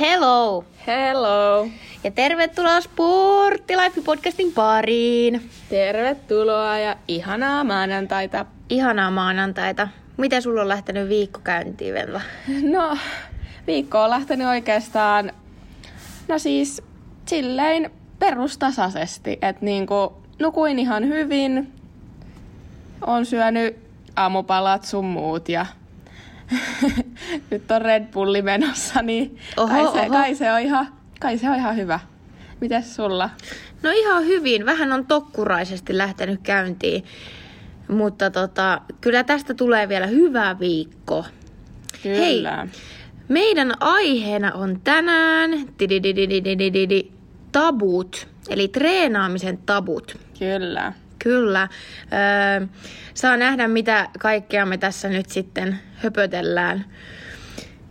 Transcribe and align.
Hello! 0.00 0.64
Hello! 0.86 1.68
Ja 2.04 2.10
tervetuloa 2.10 2.80
Sporttilife-podcastin 2.80 4.52
pariin. 4.54 5.50
Tervetuloa 5.68 6.78
ja 6.78 6.96
ihanaa 7.08 7.64
maanantaita. 7.64 8.46
Ihanaa 8.68 9.10
maanantaita. 9.10 9.88
Miten 10.16 10.42
sulla 10.42 10.62
on 10.62 10.68
lähtenyt 10.68 11.08
viikko 11.08 11.40
käyntiin, 11.44 11.94
Venla? 11.94 12.20
No, 12.62 12.96
viikko 13.66 14.02
on 14.02 14.10
lähtenyt 14.10 14.46
oikeastaan, 14.46 15.32
no 16.28 16.38
siis 16.38 16.82
silleen 17.26 17.90
perustasaisesti, 18.18 19.38
että 19.42 19.64
niinku 19.64 20.22
nukuin 20.38 20.78
ihan 20.78 21.08
hyvin, 21.08 21.72
on 23.06 23.26
syönyt 23.26 23.76
aamupalat 24.16 24.84
sun 24.84 25.04
muut 25.04 25.48
ja 25.48 25.66
nyt 27.50 27.70
on 27.70 27.82
Red 27.82 28.04
Bulli 28.12 28.42
menossa, 28.42 29.02
niin 29.02 29.38
Oho, 29.56 29.68
kai, 29.68 29.92
se, 29.92 30.00
oho. 30.00 30.10
kai, 30.10 30.34
se 30.34 30.52
on 30.52 30.60
ihan, 30.60 30.88
kai 31.20 31.38
se 31.38 31.50
on 31.50 31.56
ihan 31.56 31.76
hyvä. 31.76 32.00
Mites 32.60 32.96
sulla? 32.96 33.30
No 33.82 33.90
ihan 33.90 34.24
hyvin. 34.26 34.66
Vähän 34.66 34.92
on 34.92 35.06
tokkuraisesti 35.06 35.98
lähtenyt 35.98 36.40
käyntiin. 36.42 37.04
Mutta 37.88 38.30
tota, 38.30 38.80
kyllä 39.00 39.24
tästä 39.24 39.54
tulee 39.54 39.88
vielä 39.88 40.06
hyvä 40.06 40.56
viikko. 40.60 41.24
Hei, 42.04 42.36
Kyllä. 42.36 42.68
meidän 43.28 43.72
aiheena 43.80 44.52
on 44.52 44.80
tänään 44.84 45.50
tabut, 47.52 48.28
eli 48.48 48.68
treenaamisen 48.68 49.58
tabut. 49.58 50.18
Kyllä. 50.38 50.92
Kyllä. 51.22 51.68
Öö, 52.60 52.66
saa 53.14 53.36
nähdä, 53.36 53.68
mitä 53.68 54.08
kaikkea 54.18 54.66
me 54.66 54.78
tässä 54.78 55.08
nyt 55.08 55.30
sitten 55.30 55.78
höpötellään. 55.94 56.84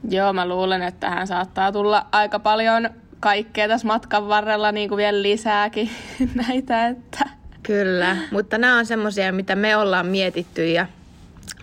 Joo, 0.09 0.33
mä 0.33 0.47
luulen, 0.47 0.81
että 0.81 1.07
tähän 1.07 1.27
saattaa 1.27 1.71
tulla 1.71 2.05
aika 2.11 2.39
paljon 2.39 2.89
kaikkea 3.19 3.67
tässä 3.67 3.87
matkan 3.87 4.27
varrella 4.27 4.71
niin 4.71 4.89
kuin 4.89 4.97
vielä 4.97 5.21
lisääkin 5.21 5.89
näitä, 6.47 6.87
että 6.87 7.39
Kyllä, 7.63 8.17
mutta 8.31 8.57
nämä 8.57 8.77
on 8.77 8.85
semmoisia, 8.85 9.31
mitä 9.31 9.55
me 9.55 9.77
ollaan 9.77 10.05
mietitty 10.05 10.67
ja 10.67 10.85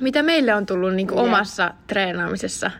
mitä 0.00 0.22
meille 0.22 0.54
on 0.54 0.66
tullut 0.66 0.94
niin 0.94 1.06
kuin 1.06 1.20
omassa 1.20 1.74
treenaamisessa 1.86 2.70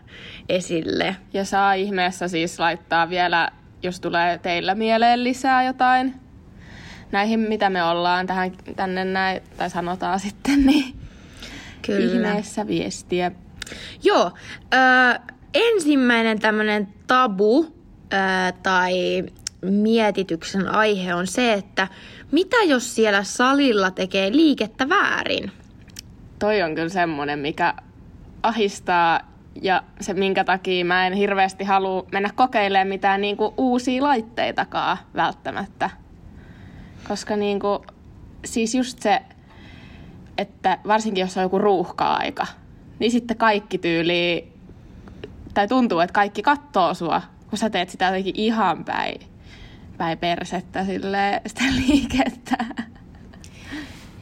esille. 0.49 1.17
ja 1.33 1.45
saa 1.45 1.75
ihmeessä 1.75 2.29
siis 2.29 2.59
laittaa 2.59 3.11
vielä, 3.11 3.51
jos 3.83 4.01
tulee 4.01 4.39
teillä 4.39 4.75
mieleen 4.75 5.25
lisää 5.25 5.65
jotain 5.65 6.15
näihin, 7.17 7.41
mitä 7.41 7.71
me 7.71 7.85
ollaan 7.85 8.27
tähän, 8.27 8.53
tänne 8.77 9.05
näin, 9.05 9.43
tai 9.57 9.71
sanotaan 9.71 10.21
sitten, 10.21 10.67
niin 10.67 10.95
Kyllä. 11.83 12.13
ihmeessä 12.13 12.67
viestiä. 12.67 13.33
Joo, 14.03 14.33
ö, 14.75 15.21
ensimmäinen 15.55 16.41
tämmöinen 16.41 16.89
tabu 17.07 17.67
ö, 18.13 18.17
tai 18.63 19.25
mietityksen 19.63 20.69
aihe 20.69 21.15
on 21.15 21.27
se, 21.27 21.53
että 21.53 21.89
mitä 22.33 22.57
jos 22.67 22.95
siellä 22.95 23.25
salilla 23.25 23.91
tekee 23.91 24.33
liikettä 24.33 24.89
väärin? 24.89 25.53
Toi 26.39 26.63
on 26.63 26.75
kyllä 26.75 26.89
semmonen, 26.89 27.39
mikä 27.39 27.75
ahistaa 28.43 29.21
ja 29.63 29.83
se 30.01 30.15
minkä 30.15 30.45
takia 30.45 30.85
mä 30.85 31.07
en 31.07 31.13
hirveästi 31.13 31.65
halua 31.65 32.07
mennä 32.13 32.31
kokeilemaan 32.35 32.89
mitään 32.89 33.21
niinku 33.21 33.55
uusia 33.57 34.03
laitteitakaan 34.03 34.99
välttämättä. 35.15 35.91
Koska 37.09 37.37
niinku, 37.37 37.85
siis 38.45 38.75
just 38.75 39.03
se, 39.03 39.23
että 40.39 40.79
varsinkin 40.87 41.23
jos 41.23 41.37
on 41.37 41.43
joku 41.43 41.59
ruuhka-aika, 41.59 42.47
niin 42.99 43.11
sitten 43.11 43.37
kaikki 43.37 43.79
tyyli, 43.79 44.53
tai 45.55 45.69
tuntuu, 45.69 46.01
että 46.01 46.13
kaikki 46.13 46.43
kattoo 46.43 46.95
sua, 46.95 47.23
kun 47.51 47.59
sä 47.59 47.71
teet 47.71 47.91
sitä 47.91 48.05
jotenkin 48.05 48.35
ihan 48.37 48.85
päin, 48.85 49.21
päin 49.99 50.19
persettä 50.19 50.85
silleen, 50.85 51.41
sitä 51.47 51.65
liikettä. 51.87 52.57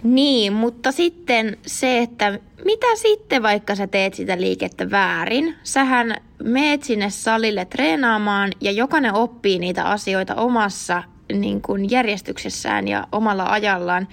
Niin, 0.03 0.53
mutta 0.53 0.93
sitten 0.93 1.57
se, 1.67 1.99
että 1.99 2.39
mitä 2.65 2.87
sitten 2.97 3.43
vaikka 3.43 3.75
sä 3.75 3.87
teet 3.87 4.15
sitä 4.15 4.41
liikettä 4.41 4.91
väärin? 4.91 5.55
Sähän 5.63 6.17
meet 6.43 6.83
sinne 6.83 7.11
salille 7.11 7.65
treenaamaan 7.65 8.53
ja 8.61 8.73
jokainen 8.73 9.15
oppii 9.15 9.59
niitä 9.59 9.85
asioita 9.85 10.35
omassa 10.35 11.03
niin 11.41 11.63
kuin 11.63 11.91
järjestyksessään 11.91 12.89
ja 12.89 13.07
omalla 13.13 13.45
ajallaan. 13.45 14.09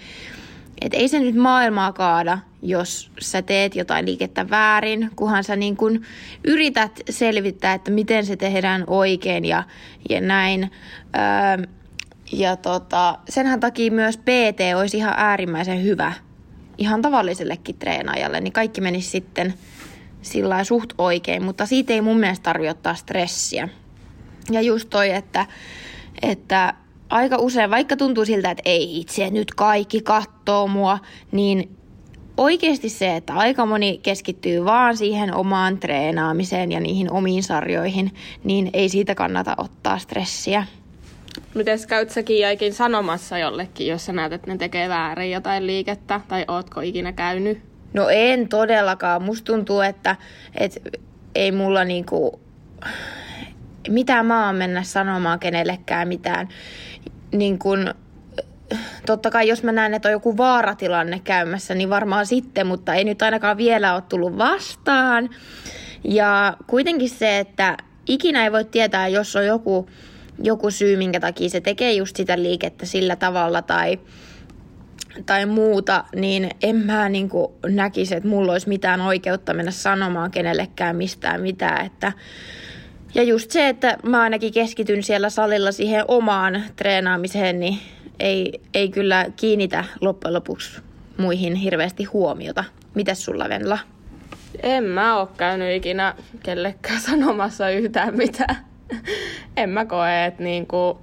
Et 0.81 0.93
ei 0.93 1.07
se 1.07 1.19
nyt 1.19 1.35
maailmaa 1.35 1.93
kaada, 1.93 2.37
jos 2.61 3.11
sä 3.19 3.41
teet 3.41 3.75
jotain 3.75 4.05
liikettä 4.05 4.49
väärin, 4.49 5.09
kunhan 5.15 5.43
sä 5.43 5.55
niin 5.55 5.77
kun 5.77 6.01
yrität 6.43 6.99
selvittää, 7.09 7.73
että 7.73 7.91
miten 7.91 8.25
se 8.25 8.35
tehdään 8.35 8.83
oikein 8.87 9.45
ja, 9.45 9.63
ja 10.09 10.21
näin. 10.21 10.71
Öö, 11.15 11.67
ja 12.31 12.55
tota, 12.55 13.17
senhän 13.29 13.59
takia 13.59 13.91
myös 13.91 14.17
PT 14.17 14.59
olisi 14.77 14.97
ihan 14.97 15.13
äärimmäisen 15.17 15.83
hyvä 15.83 16.13
ihan 16.81 17.01
tavallisellekin 17.01 17.77
treenaajalle, 17.77 18.41
niin 18.41 18.53
kaikki 18.53 18.81
menisi 18.81 19.09
sitten 19.09 19.53
sillä 20.21 20.63
suht 20.63 20.93
oikein, 20.97 21.43
mutta 21.43 21.65
siitä 21.65 21.93
ei 21.93 22.01
mun 22.01 22.19
mielestä 22.19 22.43
tarvitse 22.43 22.71
ottaa 22.71 22.95
stressiä. 22.95 23.69
Ja 24.51 24.61
just 24.61 24.89
toi, 24.89 25.09
että, 25.09 25.45
että 26.21 26.73
aika 27.11 27.37
usein, 27.37 27.71
vaikka 27.71 27.97
tuntuu 27.97 28.25
siltä, 28.25 28.51
että 28.51 28.61
ei 28.65 28.99
itse, 28.99 29.29
nyt 29.29 29.53
kaikki 29.53 30.01
kattoo 30.01 30.67
mua, 30.67 30.99
niin 31.31 31.77
oikeasti 32.37 32.89
se, 32.89 33.15
että 33.15 33.33
aika 33.33 33.65
moni 33.65 33.99
keskittyy 34.03 34.65
vaan 34.65 34.97
siihen 34.97 35.33
omaan 35.33 35.77
treenaamiseen 35.77 36.71
ja 36.71 36.79
niihin 36.79 37.11
omiin 37.11 37.43
sarjoihin, 37.43 38.11
niin 38.43 38.69
ei 38.73 38.89
siitä 38.89 39.15
kannata 39.15 39.55
ottaa 39.57 39.97
stressiä. 39.97 40.65
Mites 41.53 41.87
käyt 41.87 42.09
säkin 42.09 42.39
jäikin 42.39 42.73
sanomassa 42.73 43.37
jollekin, 43.37 43.87
jos 43.87 44.05
sä 44.05 44.13
näet, 44.13 44.33
että 44.33 44.51
ne 44.51 44.57
tekee 44.57 44.89
väärin 44.89 45.31
jotain 45.31 45.67
liikettä, 45.67 46.21
tai 46.27 46.45
ootko 46.47 46.81
ikinä 46.81 47.11
käynyt? 47.11 47.59
No 47.93 48.09
en 48.09 48.49
todellakaan. 48.49 49.23
Musta 49.23 49.53
tuntuu, 49.53 49.81
että, 49.81 50.15
että 50.55 50.79
ei 51.35 51.51
mulla 51.51 51.83
niinku 51.83 52.39
mitään 53.89 54.25
maa 54.25 54.53
mennä 54.53 54.83
sanomaan 54.83 55.39
kenellekään 55.39 56.07
mitään. 56.07 56.49
Niin 57.31 57.59
kun, 57.59 57.93
totta 59.05 59.31
kai 59.31 59.47
jos 59.47 59.63
mä 59.63 59.71
näen, 59.71 59.93
että 59.93 60.07
on 60.07 60.13
joku 60.13 60.37
vaaratilanne 60.37 61.21
käymässä, 61.23 61.75
niin 61.75 61.89
varmaan 61.89 62.25
sitten, 62.25 62.67
mutta 62.67 62.93
ei 62.93 63.03
nyt 63.03 63.21
ainakaan 63.21 63.57
vielä 63.57 63.93
ole 63.93 64.03
tullut 64.09 64.37
vastaan. 64.37 65.29
Ja 66.03 66.57
kuitenkin 66.67 67.09
se, 67.09 67.39
että 67.39 67.77
ikinä 68.07 68.43
ei 68.43 68.51
voi 68.51 68.65
tietää, 68.65 69.07
jos 69.07 69.35
on 69.35 69.45
joku, 69.45 69.89
joku 70.43 70.71
syy, 70.71 70.97
minkä 70.97 71.19
takia 71.19 71.49
se 71.49 71.61
tekee 71.61 71.93
just 71.93 72.15
sitä 72.15 72.41
liikettä 72.41 72.85
sillä 72.85 73.15
tavalla 73.15 73.61
tai, 73.61 73.99
tai 75.25 75.45
muuta, 75.45 76.03
niin 76.15 76.49
en 76.63 76.75
mä 76.75 77.09
niin 77.09 77.29
näkisi, 77.67 78.15
että 78.15 78.29
mulla 78.29 78.51
olisi 78.51 78.69
mitään 78.69 79.01
oikeutta 79.01 79.53
mennä 79.53 79.71
sanomaan 79.71 80.31
kenellekään 80.31 80.95
mistään 80.95 81.41
mitään. 81.41 81.85
Että 81.85 82.13
ja 83.15 83.23
just 83.23 83.51
se, 83.51 83.69
että 83.69 83.97
mä 84.03 84.21
ainakin 84.21 84.53
keskityn 84.53 85.03
siellä 85.03 85.29
salilla 85.29 85.71
siihen 85.71 86.05
omaan 86.07 86.63
treenaamiseen, 86.75 87.59
niin 87.59 87.79
ei, 88.19 88.61
ei 88.73 88.89
kyllä 88.89 89.25
kiinnitä 89.35 89.85
loppujen 90.01 90.33
lopuksi 90.33 90.81
muihin 91.17 91.55
hirveästi 91.55 92.03
huomiota. 92.03 92.63
Mitäs 92.93 93.25
sulla, 93.25 93.49
Venla? 93.49 93.79
En 94.63 94.83
mä 94.83 95.17
oo 95.17 95.25
käynyt 95.25 95.75
ikinä 95.75 96.15
kellekään 96.43 97.01
sanomassa 97.09 97.69
yhtään 97.69 98.17
mitään. 98.17 98.55
en 99.57 99.69
mä 99.69 99.85
koe, 99.85 100.25
että 100.25 100.43
niinku, 100.43 100.99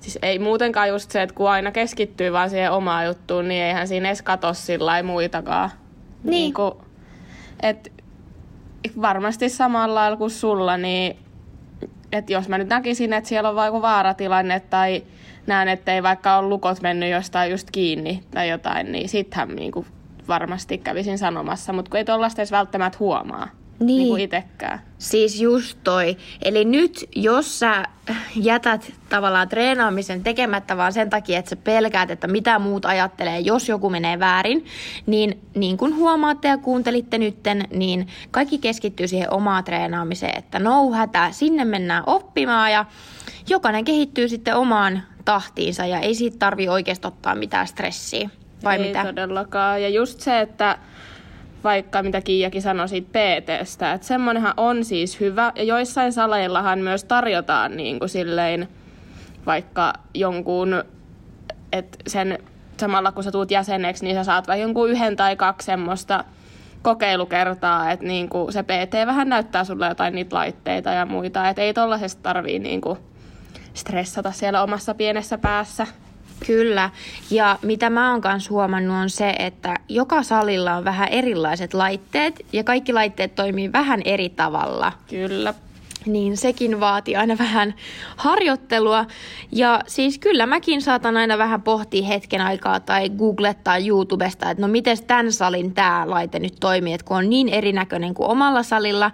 siis 0.00 0.18
ei 0.22 0.38
muutenkaan 0.38 0.88
just 0.88 1.10
se, 1.10 1.22
että 1.22 1.34
kun 1.34 1.50
aina 1.50 1.72
keskittyy 1.72 2.32
vaan 2.32 2.50
siihen 2.50 2.72
omaan 2.72 3.06
juttuun, 3.06 3.48
niin 3.48 3.62
eihän 3.62 3.88
siinä 3.88 4.08
edes 4.08 4.22
katso 4.22 4.54
sillä 4.54 5.02
muitakaan. 5.02 5.70
Niin. 6.22 6.30
Niinku, 6.30 6.84
et 7.62 7.92
varmasti 9.00 9.48
samalla 9.48 9.94
lailla 9.94 10.16
kuin 10.16 10.30
sulla, 10.30 10.76
niin 10.76 11.16
että 12.12 12.32
jos 12.32 12.48
mä 12.48 12.58
nyt 12.58 12.68
näkisin, 12.68 13.12
että 13.12 13.28
siellä 13.28 13.48
on 13.48 13.56
vaikka 13.56 13.82
vaaratilanne 13.82 14.60
tai 14.60 15.02
näen, 15.46 15.68
että 15.68 15.94
ei 15.94 16.02
vaikka 16.02 16.36
ole 16.38 16.48
lukot 16.48 16.82
mennyt 16.82 17.10
jostain 17.10 17.50
just 17.50 17.70
kiinni 17.70 18.22
tai 18.30 18.48
jotain, 18.48 18.92
niin 18.92 19.08
sittenhän 19.08 19.48
niinku 19.56 19.86
varmasti 20.28 20.78
kävisin 20.78 21.18
sanomassa, 21.18 21.72
mutta 21.72 21.90
kun 21.90 21.98
ei 21.98 22.04
tollaista 22.04 22.40
edes 22.42 22.52
välttämättä 22.52 22.98
huomaa. 22.98 23.48
Niin. 23.78 23.86
Niin 23.86 24.08
kuin 24.08 24.20
itekään. 24.20 24.80
Siis 24.98 25.40
just 25.40 25.78
toi. 25.84 26.16
Eli 26.42 26.64
nyt, 26.64 27.04
jos 27.16 27.58
sä 27.58 27.84
jätät 28.36 28.92
tavallaan 29.08 29.48
treenaamisen 29.48 30.22
tekemättä 30.22 30.76
vaan 30.76 30.92
sen 30.92 31.10
takia, 31.10 31.38
että 31.38 31.48
sä 31.48 31.56
pelkäät, 31.56 32.10
että 32.10 32.26
mitä 32.26 32.58
muut 32.58 32.84
ajattelee, 32.84 33.40
jos 33.40 33.68
joku 33.68 33.90
menee 33.90 34.18
väärin, 34.18 34.64
niin 35.06 35.40
niin 35.54 35.76
kuin 35.76 35.96
huomaatte 35.96 36.48
ja 36.48 36.58
kuuntelitte 36.58 37.18
nytten, 37.18 37.64
niin 37.70 38.06
kaikki 38.30 38.58
keskittyy 38.58 39.08
siihen 39.08 39.32
omaan 39.32 39.64
treenaamiseen, 39.64 40.38
että 40.38 40.58
no 40.58 40.92
hätä, 40.92 41.28
sinne 41.30 41.64
mennään 41.64 42.04
oppimaan 42.06 42.72
ja 42.72 42.84
jokainen 43.48 43.84
kehittyy 43.84 44.28
sitten 44.28 44.56
omaan 44.56 45.02
tahtiinsa 45.24 45.86
ja 45.86 46.00
ei 46.00 46.14
siitä 46.14 46.36
tarvi 46.38 46.68
oikeasti 46.68 47.06
ottaa 47.06 47.34
mitään 47.34 47.66
stressiä. 47.66 48.30
Vai 48.64 48.76
ei 48.76 48.86
mitä? 48.86 49.04
todellakaan. 49.04 49.82
Ja 49.82 49.88
just 49.88 50.20
se, 50.20 50.40
että 50.40 50.78
vaikka 51.66 52.02
mitä 52.02 52.20
Kiiakin 52.20 52.62
sanoi 52.62 52.88
siitä 52.88 53.18
PTstä, 53.18 53.92
että 53.92 54.06
semmonenhan 54.06 54.54
on 54.56 54.84
siis 54.84 55.20
hyvä, 55.20 55.52
ja 55.54 55.62
joissain 55.62 56.12
saleillahan 56.12 56.78
myös 56.78 57.04
tarjotaan 57.04 57.76
niin 57.76 57.98
kuin 57.98 58.08
silleen 58.08 58.68
vaikka 59.46 59.92
jonkun, 60.14 60.84
että 61.72 61.98
sen 62.06 62.38
samalla 62.76 63.12
kun 63.12 63.24
sä 63.24 63.32
tuut 63.32 63.50
jäseneksi, 63.50 64.04
niin 64.04 64.16
sä 64.16 64.24
saat 64.24 64.48
vaikka 64.48 64.62
jonkun 64.62 64.90
yhden 64.90 65.16
tai 65.16 65.36
kaksi 65.36 65.66
semmoista 65.66 66.24
kokeilukertaa, 66.82 67.90
että 67.90 68.06
niin 68.06 68.28
kuin 68.28 68.52
se 68.52 68.62
PT 68.62 69.06
vähän 69.06 69.28
näyttää 69.28 69.64
sulle 69.64 69.88
jotain 69.88 70.14
niitä 70.14 70.36
laitteita 70.36 70.90
ja 70.90 71.06
muita, 71.06 71.48
että 71.48 71.62
ei 71.62 71.74
tollasesta 71.74 72.22
tarvii 72.22 72.58
niin 72.58 72.80
kuin 72.80 72.98
stressata 73.74 74.32
siellä 74.32 74.62
omassa 74.62 74.94
pienessä 74.94 75.38
päässä. 75.38 75.86
Kyllä. 76.46 76.90
Ja 77.30 77.58
mitä 77.62 77.90
mä 77.90 78.10
oon 78.10 78.20
kanssa 78.20 78.50
huomannut 78.50 78.96
on 78.96 79.10
se, 79.10 79.30
että 79.38 79.76
joka 79.88 80.22
salilla 80.22 80.74
on 80.74 80.84
vähän 80.84 81.08
erilaiset 81.08 81.74
laitteet 81.74 82.46
ja 82.52 82.64
kaikki 82.64 82.92
laitteet 82.92 83.34
toimii 83.34 83.72
vähän 83.72 84.02
eri 84.04 84.28
tavalla. 84.28 84.92
Kyllä. 85.10 85.54
Niin 86.06 86.36
sekin 86.36 86.80
vaatii 86.80 87.16
aina 87.16 87.38
vähän 87.38 87.74
harjoittelua. 88.16 89.06
Ja 89.52 89.80
siis 89.86 90.18
kyllä 90.18 90.46
mäkin 90.46 90.82
saatan 90.82 91.16
aina 91.16 91.38
vähän 91.38 91.62
pohtia 91.62 92.06
hetken 92.06 92.40
aikaa 92.40 92.80
tai 92.80 93.10
googlettaa 93.10 93.78
YouTubesta, 93.78 94.50
että 94.50 94.62
no 94.62 94.68
miten 94.68 95.04
tämän 95.06 95.32
salin 95.32 95.74
tämä 95.74 96.04
laite 96.06 96.38
nyt 96.38 96.56
toimii, 96.60 96.92
että 96.92 97.06
kun 97.06 97.16
on 97.16 97.30
niin 97.30 97.48
erinäköinen 97.48 98.14
kuin 98.14 98.28
omalla 98.28 98.62
salilla, 98.62 99.10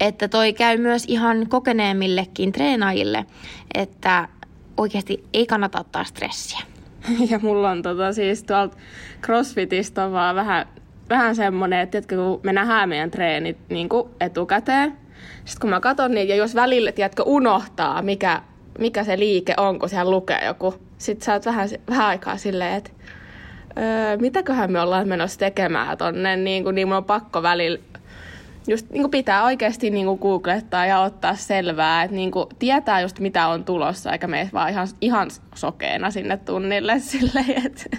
että 0.00 0.28
toi 0.28 0.52
käy 0.52 0.78
myös 0.78 1.04
ihan 1.08 1.46
kokeneemmillekin 1.48 2.52
treenaajille, 2.52 3.26
että 3.74 4.28
oikeasti 4.76 5.24
ei 5.32 5.46
kannata 5.46 5.80
ottaa 5.80 6.04
stressiä. 6.04 6.60
Ja 7.30 7.38
mulla 7.38 7.70
on 7.70 7.82
tota, 7.82 8.12
siis 8.12 8.42
tuolta 8.42 8.76
CrossFitista 9.22 10.12
vaan 10.12 10.36
vähän, 10.36 10.66
vähän 11.08 11.36
semmoinen, 11.36 11.80
että 11.80 11.90
tiedätkö, 11.90 12.16
kun 12.16 12.40
me 12.42 12.52
nähdään 12.52 12.88
meidän 12.88 13.10
treenit 13.10 13.58
niin 13.68 13.88
kuin 13.88 14.08
etukäteen, 14.20 14.96
sitten 15.44 15.60
kun 15.60 15.70
mä 15.70 15.80
katson 15.80 16.10
niitä, 16.10 16.32
ja 16.32 16.36
jos 16.36 16.54
välillä, 16.54 16.92
tiedätkö, 16.92 17.22
unohtaa, 17.22 18.02
mikä, 18.02 18.42
mikä 18.78 19.04
se 19.04 19.18
liike 19.18 19.54
on, 19.56 19.78
kun 19.78 19.88
siellä 19.88 20.10
lukee 20.10 20.44
joku, 20.44 20.74
sitten 20.98 21.26
sä 21.26 21.32
oot 21.32 21.46
vähän, 21.46 21.68
vähän 21.90 22.06
aikaa 22.06 22.36
silleen, 22.36 22.74
että 22.74 22.90
öö, 23.78 24.16
mitäköhän 24.16 24.72
me 24.72 24.80
ollaan 24.80 25.08
menossa 25.08 25.38
tekemään 25.38 25.98
tonne, 25.98 26.36
niin, 26.36 26.64
kuin, 26.64 26.74
niin 26.74 26.88
mulla 26.88 26.98
on 26.98 27.04
pakko 27.04 27.42
välillä 27.42 27.78
just 28.68 28.90
niin 28.90 29.02
kuin 29.02 29.10
pitää 29.10 29.44
oikeasti 29.44 29.90
niin 29.90 30.06
kuin 30.06 30.18
googlettaa 30.18 30.86
ja 30.86 31.00
ottaa 31.00 31.34
selvää, 31.34 32.02
että 32.02 32.16
niin 32.16 32.30
kuin 32.30 32.46
tietää 32.58 33.00
just 33.00 33.18
mitä 33.18 33.48
on 33.48 33.64
tulossa, 33.64 34.12
eikä 34.12 34.26
mene 34.26 34.50
vaan 34.52 34.70
ihan, 34.70 34.88
ihan 35.00 35.30
sokeena 35.54 36.10
sinne 36.10 36.36
tunnille 36.36 37.00
silleen, 37.10 37.66
että... 37.66 37.96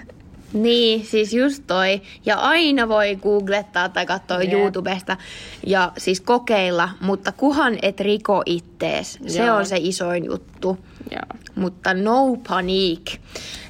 Niin, 0.53 1.05
siis 1.05 1.33
just 1.33 1.63
toi. 1.67 2.01
Ja 2.25 2.35
aina 2.35 2.87
voi 2.87 3.15
googlettaa 3.15 3.89
tai 3.89 4.05
katsoa 4.05 4.37
yeah. 4.41 4.53
YouTubesta 4.53 5.17
ja 5.65 5.91
siis 5.97 6.21
kokeilla, 6.21 6.89
mutta 7.01 7.31
kuhan 7.31 7.77
et 7.81 7.99
riko 7.99 8.43
ittees. 8.45 9.19
Se 9.27 9.45
Joo. 9.45 9.57
on 9.57 9.65
se 9.65 9.75
isoin 9.79 10.25
juttu. 10.25 10.77
Joo. 11.11 11.41
Mutta 11.55 11.93
no 11.93 12.37
panic. 12.47 13.17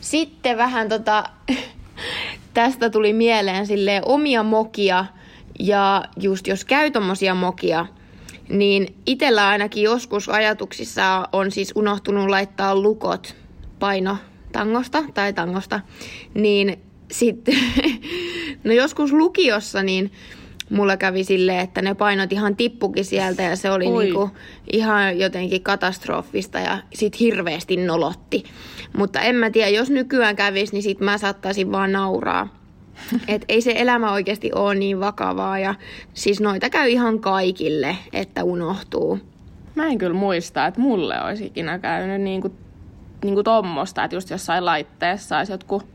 Sitten 0.01 0.57
vähän 0.57 0.89
tota, 0.89 1.23
tästä 2.53 2.89
tuli 2.89 3.13
mieleen 3.13 3.67
sille 3.67 4.01
omia 4.05 4.44
mokia 4.44 5.05
ja 5.59 6.04
just 6.19 6.48
jos 6.48 6.65
käy 6.65 6.92
tommosia 6.92 7.36
mokia, 7.36 7.86
niin 8.50 8.95
itsellä 9.06 9.48
ainakin 9.48 9.83
joskus 9.83 10.30
ajatuksissa 10.30 11.30
on 11.31 11.51
siis 11.51 11.71
unohtunut 11.75 12.30
laittaa 12.30 12.75
lukot 12.75 13.36
paino 13.80 14.18
tangosta 14.51 15.04
tai 15.13 15.33
tangosta, 15.33 15.80
niin 16.33 16.80
sitten, 17.12 17.56
no 18.63 18.74
joskus 18.74 19.12
lukiossa, 19.12 19.83
niin 19.83 20.12
mulla 20.69 20.98
kävi 20.98 21.24
silleen, 21.24 21.59
että 21.59 21.81
ne 21.81 21.95
painot 21.95 22.33
ihan 22.33 22.56
tippukin 22.56 23.06
sieltä 23.06 23.44
ja 23.44 23.56
se 23.56 23.71
oli 23.71 23.89
niinku 23.89 24.30
ihan 24.74 25.19
jotenkin 25.19 25.63
katastrofista 25.63 26.59
ja 26.59 26.77
sit 26.94 27.19
hirveästi 27.19 27.77
nolotti. 27.77 28.44
Mutta 28.98 29.21
en 29.21 29.36
mä 29.36 29.50
tiedä, 29.50 29.69
jos 29.69 29.89
nykyään 29.89 30.36
kävisi, 30.36 30.74
niin 30.74 30.83
sit 30.83 31.00
mä 31.00 31.18
saattaisin 31.18 31.71
vaan 31.71 31.92
nauraa. 31.92 32.57
Et 33.27 33.45
ei 33.49 33.61
se 33.61 33.73
elämä 33.75 34.11
oikeasti 34.11 34.51
ole 34.53 34.75
niin 34.75 34.99
vakavaa 34.99 35.59
ja 35.59 35.75
siis 36.13 36.39
noita 36.39 36.69
käy 36.69 36.89
ihan 36.89 37.19
kaikille, 37.19 37.97
että 38.13 38.44
unohtuu. 38.44 39.19
Mä 39.75 39.85
en 39.88 39.97
kyllä 39.97 40.17
muista, 40.17 40.65
että 40.65 40.81
mulle 40.81 41.21
olisi 41.21 41.45
ikinä 41.45 41.79
käynyt 41.79 42.21
niinku, 42.21 42.55
niinku 43.23 43.44
tommosta, 43.44 44.03
että 44.03 44.15
just 44.15 44.29
jossain 44.29 44.65
laitteessa 44.65 45.38
olisi 45.38 45.51
jotkut 45.51 45.85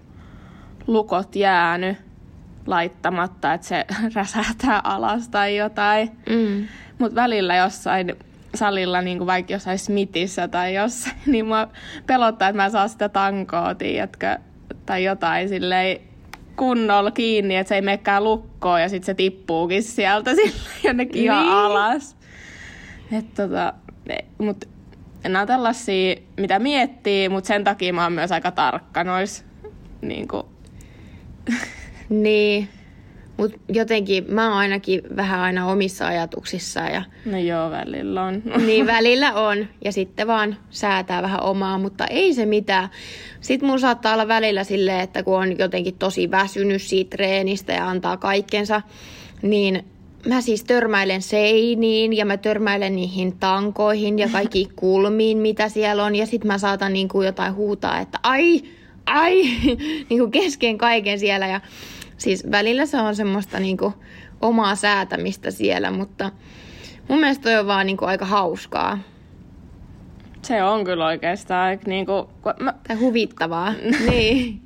lukot 0.87 1.37
jäänyt 1.37 1.97
laittamatta, 2.67 3.55
että 3.55 3.67
se 3.67 3.87
räsähtää 4.15 4.81
alas 4.85 5.29
tai 5.29 5.57
jotain. 5.57 6.11
Mm. 6.29 6.69
Mutta 6.99 7.15
välillä 7.15 7.57
jossain 7.57 8.17
salilla, 8.55 9.03
niin 9.03 9.19
kuin 9.19 9.27
vaikka 9.27 9.53
jossain 9.53 9.79
Smithissä 9.79 10.49
tai 10.49 10.75
jossain, 10.75 11.17
niin 11.33 11.47
mua 11.47 11.69
pelottaa, 12.07 12.49
että 12.49 12.57
mä 12.57 12.65
en 12.65 12.71
saa 12.71 12.89
sitä 12.89 13.09
tankoa, 13.09 13.75
tiedätkö, 13.75 14.39
tai 14.87 15.05
jotain 15.05 15.49
silleen 15.49 16.01
kunnolla 16.57 17.11
kiinni, 17.11 17.57
että 17.57 17.69
se 17.69 17.75
ei 17.75 17.83
menekään 17.83 18.25
lukkoon 18.25 18.81
ja 18.81 18.89
sitten 18.89 19.07
se 19.07 19.15
tippuukin 19.15 19.83
sieltä 19.83 20.31
jonnekin 20.85 21.15
niin. 21.15 21.25
ihan 21.25 21.49
alas. 21.49 22.17
Et 23.13 23.35
tota, 23.35 23.75
mut 24.39 24.65
nämä 25.23 25.41
on 25.41 25.47
tällaisia, 25.47 26.17
mitä 26.37 26.59
miettii, 26.59 27.29
mutta 27.29 27.49
sen 27.49 27.65
takia 27.65 27.93
mä 27.93 28.03
oon 28.03 28.13
myös 28.13 28.33
aika 28.33 28.51
tarkka 28.51 29.05
nois. 29.05 29.45
Niin, 30.03 30.29
kuin. 30.29 30.47
niin. 32.09 32.69
Mutta 33.37 33.59
jotenkin 33.69 34.25
mä 34.29 34.49
oon 34.49 34.59
ainakin 34.59 35.03
vähän 35.17 35.41
aina 35.41 35.67
omissa 35.67 36.07
ajatuksissaan. 36.07 36.93
Ja... 36.93 37.03
No 37.25 37.39
joo, 37.39 37.71
välillä 37.71 38.23
on. 38.23 38.43
niin, 38.67 38.87
välillä 38.87 39.33
on. 39.33 39.67
Ja 39.85 39.93
sitten 39.93 40.27
vaan 40.27 40.57
säätää 40.71 41.23
vähän 41.23 41.43
omaa, 41.43 41.79
mutta 41.79 42.07
ei 42.07 42.35
se 42.35 42.47
mitään. 42.47 42.89
Sitten 43.41 43.69
mun 43.69 43.81
saattaa 43.81 44.15
olla 44.15 44.29
välillä 44.29 44.65
silleen, 44.65 45.01
että 45.01 45.23
kun 45.23 45.39
on 45.39 45.59
jotenkin 45.59 45.95
tosi 45.99 46.31
väsynyt 46.31 46.83
siitä 46.83 47.11
treenistä 47.17 47.73
ja 47.73 47.89
antaa 47.89 48.17
kaikkensa, 48.17 48.83
niin 49.43 49.85
mä 50.27 50.41
siis 50.41 50.65
törmäilen 50.65 51.23
seiniin 51.23 52.13
ja 52.13 52.25
mä 52.25 52.37
törmäilen 52.37 52.97
niihin 52.97 53.39
tankoihin 53.39 54.19
ja 54.19 54.29
kaikki 54.29 54.69
kulmiin, 54.77 55.39
mitä 55.39 55.69
siellä 55.69 56.05
on. 56.05 56.15
Ja 56.15 56.27
sitten 56.27 56.47
mä 56.47 56.59
saatan 56.59 56.93
niin 56.93 57.09
kuin 57.09 57.27
jotain 57.27 57.55
huutaa, 57.55 58.01
että 58.01 58.19
ai, 58.23 58.63
ai, 59.07 59.35
niin 60.09 60.19
kuin 60.19 60.31
kesken 60.31 60.79
kaiken 60.79 61.19
siellä. 61.19 61.47
Ja 61.47 61.61
Siis 62.17 62.51
välillä 62.51 62.87
se 62.87 63.01
on 63.01 63.17
semmoista 63.17 63.61
niinku 63.61 63.95
omaa 64.41 64.75
säätämistä 64.75 65.51
siellä, 65.51 65.91
mutta 65.91 66.31
mun 67.09 67.21
mielestä 67.21 67.43
toi 67.43 67.59
on 67.59 67.67
vaan 67.67 67.87
niinku 67.87 68.05
aika 68.05 68.25
hauskaa. 68.25 68.99
Se 70.43 70.63
on 70.63 70.85
kyllä 70.85 71.07
oikeastaan 71.07 71.79
niinku... 71.87 72.31
Mä... 72.61 72.75
Tai 72.89 72.97
huvittavaa. 72.97 73.75
niin. 74.11 74.63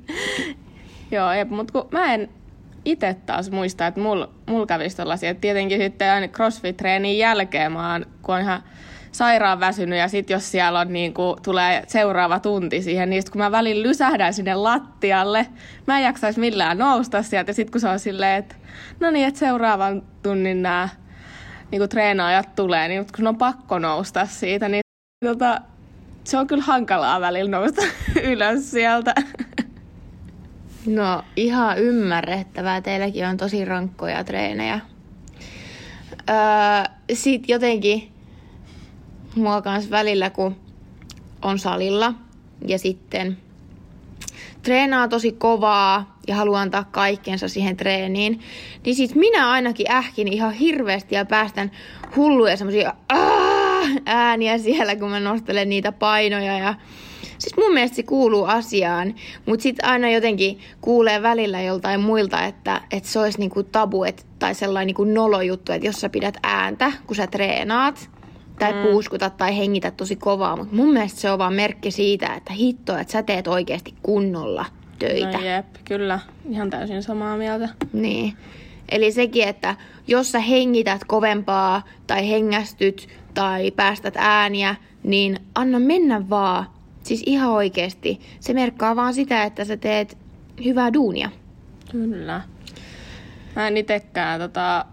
Joo, 1.11 1.29
mutta 1.49 1.73
kun 1.73 1.87
mä 1.91 2.13
en 2.13 2.29
itse 2.85 3.15
taas 3.25 3.51
muista, 3.51 3.87
että 3.87 3.99
mulla 3.99 4.29
mul 4.45 4.65
kävisi 4.65 4.97
tollasia. 4.97 5.35
Tietenkin 5.35 5.81
sitten 5.81 6.11
aina 6.11 6.27
crossfit-treenin 6.27 7.17
jälkeen 7.17 7.71
mä 7.71 7.91
oon, 7.91 8.05
kun 8.21 8.35
on 8.35 8.41
ihan 8.41 8.63
sairaan 9.11 9.59
väsynyt 9.59 9.99
ja 9.99 10.07
sitten 10.07 10.35
jos 10.35 10.51
siellä 10.51 10.79
on 10.79 10.93
niin 10.93 11.13
kuin, 11.13 11.41
tulee 11.41 11.83
seuraava 11.87 12.39
tunti 12.39 12.81
siihen, 12.81 13.09
niin 13.09 13.21
sit 13.21 13.29
kun 13.29 13.41
mä 13.41 13.51
välillä 13.51 13.83
lysähdän 13.83 14.33
sinne 14.33 14.55
lattialle, 14.55 15.47
mä 15.87 15.97
en 15.97 16.03
jaksaisi 16.03 16.39
millään 16.39 16.77
nousta 16.77 17.23
sieltä 17.23 17.49
ja 17.49 17.53
sitten 17.53 17.71
kun 17.71 17.81
se 17.81 17.87
on 17.87 17.99
silleen, 17.99 18.39
että 18.39 18.55
no 18.99 19.11
niin, 19.11 19.27
että 19.27 19.39
seuraavan 19.39 20.03
tunnin 20.23 20.61
nämä 20.61 20.89
niin 21.71 21.79
kuin 21.79 21.89
treenaajat 21.89 22.55
tulee, 22.55 22.87
niin 22.87 23.05
kun 23.15 23.27
on 23.27 23.37
pakko 23.37 23.79
nousta 23.79 24.25
siitä, 24.25 24.69
niin 24.69 24.81
tota, 25.25 25.61
se 26.23 26.37
on 26.37 26.47
kyllä 26.47 26.63
hankalaa 26.63 27.21
välillä 27.21 27.51
nousta 27.51 27.81
ylös 28.23 28.71
sieltä. 28.71 29.15
No 30.85 31.23
ihan 31.35 31.77
ymmärrettävää, 31.77 32.81
teilläkin 32.81 33.25
on 33.25 33.37
tosi 33.37 33.65
rankkoja 33.65 34.23
treenejä. 34.23 34.79
Öö, 36.29 36.35
Sitten 37.13 37.53
jotenkin 37.53 38.11
mua 39.39 39.61
kans 39.61 39.89
välillä, 39.89 40.29
kun 40.29 40.55
on 41.41 41.59
salilla 41.59 42.13
ja 42.67 42.79
sitten 42.79 43.37
treenaa 44.63 45.07
tosi 45.07 45.31
kovaa 45.31 46.19
ja 46.27 46.35
haluaa 46.35 46.61
antaa 46.61 46.83
kaikkensa 46.83 47.47
siihen 47.47 47.77
treeniin, 47.77 48.39
niin 48.85 48.95
sit 48.95 49.15
minä 49.15 49.49
ainakin 49.49 49.91
ähkin 49.91 50.27
ihan 50.27 50.53
hirveästi 50.53 51.15
ja 51.15 51.25
päästän 51.25 51.71
hulluja 52.15 52.57
semmosia 52.57 52.93
ääniä 54.05 54.57
siellä, 54.57 54.95
kun 54.95 55.09
mä 55.09 55.19
nostelen 55.19 55.69
niitä 55.69 55.91
painoja 55.91 56.57
ja 56.57 56.75
Siis 57.37 57.57
mun 57.57 57.73
mielestä 57.73 57.95
se 57.95 58.03
kuuluu 58.03 58.45
asiaan, 58.45 59.15
mutta 59.45 59.63
sitten 59.63 59.89
aina 59.89 60.09
jotenkin 60.09 60.59
kuulee 60.81 61.21
välillä 61.21 61.61
joltain 61.61 61.99
muilta, 61.99 62.45
että, 62.45 62.81
että 62.91 63.09
se 63.09 63.19
olisi 63.19 63.39
niinku 63.39 63.63
tabu 63.63 64.03
et, 64.03 64.25
tai 64.39 64.55
sellainen 64.55 64.87
niinku 64.87 65.03
nolo 65.03 65.41
juttu, 65.41 65.71
että 65.71 65.87
jos 65.87 66.01
sä 66.01 66.09
pidät 66.09 66.37
ääntä, 66.43 66.91
kun 67.07 67.15
sä 67.15 67.27
treenaat, 67.27 68.09
tai 68.59 68.73
mm. 68.73 68.81
puuskuta 68.81 69.29
tai 69.29 69.57
hengitä 69.57 69.91
tosi 69.91 70.15
kovaa, 70.15 70.55
mutta 70.55 70.75
mun 70.75 70.93
mielestä 70.93 71.21
se 71.21 71.31
on 71.31 71.39
vaan 71.39 71.53
merkki 71.53 71.91
siitä, 71.91 72.33
että 72.33 72.53
hitto, 72.53 72.97
että 72.97 73.13
sä 73.13 73.23
teet 73.23 73.47
oikeasti 73.47 73.93
kunnolla 74.03 74.65
töitä. 74.99 75.37
No 75.37 75.43
jep, 75.43 75.65
kyllä. 75.85 76.19
Ihan 76.49 76.69
täysin 76.69 77.03
samaa 77.03 77.37
mieltä. 77.37 77.69
Niin. 77.93 78.33
Eli 78.89 79.11
sekin, 79.11 79.47
että 79.47 79.75
jos 80.07 80.31
sä 80.31 80.39
hengität 80.39 81.01
kovempaa 81.07 81.81
tai 82.07 82.29
hengästyt 82.29 83.07
tai 83.33 83.71
päästät 83.71 84.13
ääniä, 84.17 84.75
niin 85.03 85.39
anna 85.55 85.79
mennä 85.79 86.29
vaan. 86.29 86.65
Siis 87.03 87.23
ihan 87.25 87.49
oikeesti. 87.49 88.19
Se 88.39 88.53
merkkaa 88.53 88.95
vaan 88.95 89.13
sitä, 89.13 89.43
että 89.43 89.65
sä 89.65 89.77
teet 89.77 90.17
hyvää 90.65 90.93
duunia. 90.93 91.29
Kyllä. 91.91 92.41
Mä 93.55 93.67
en 93.67 93.77
itekään 93.77 94.39
tota, 94.39 94.85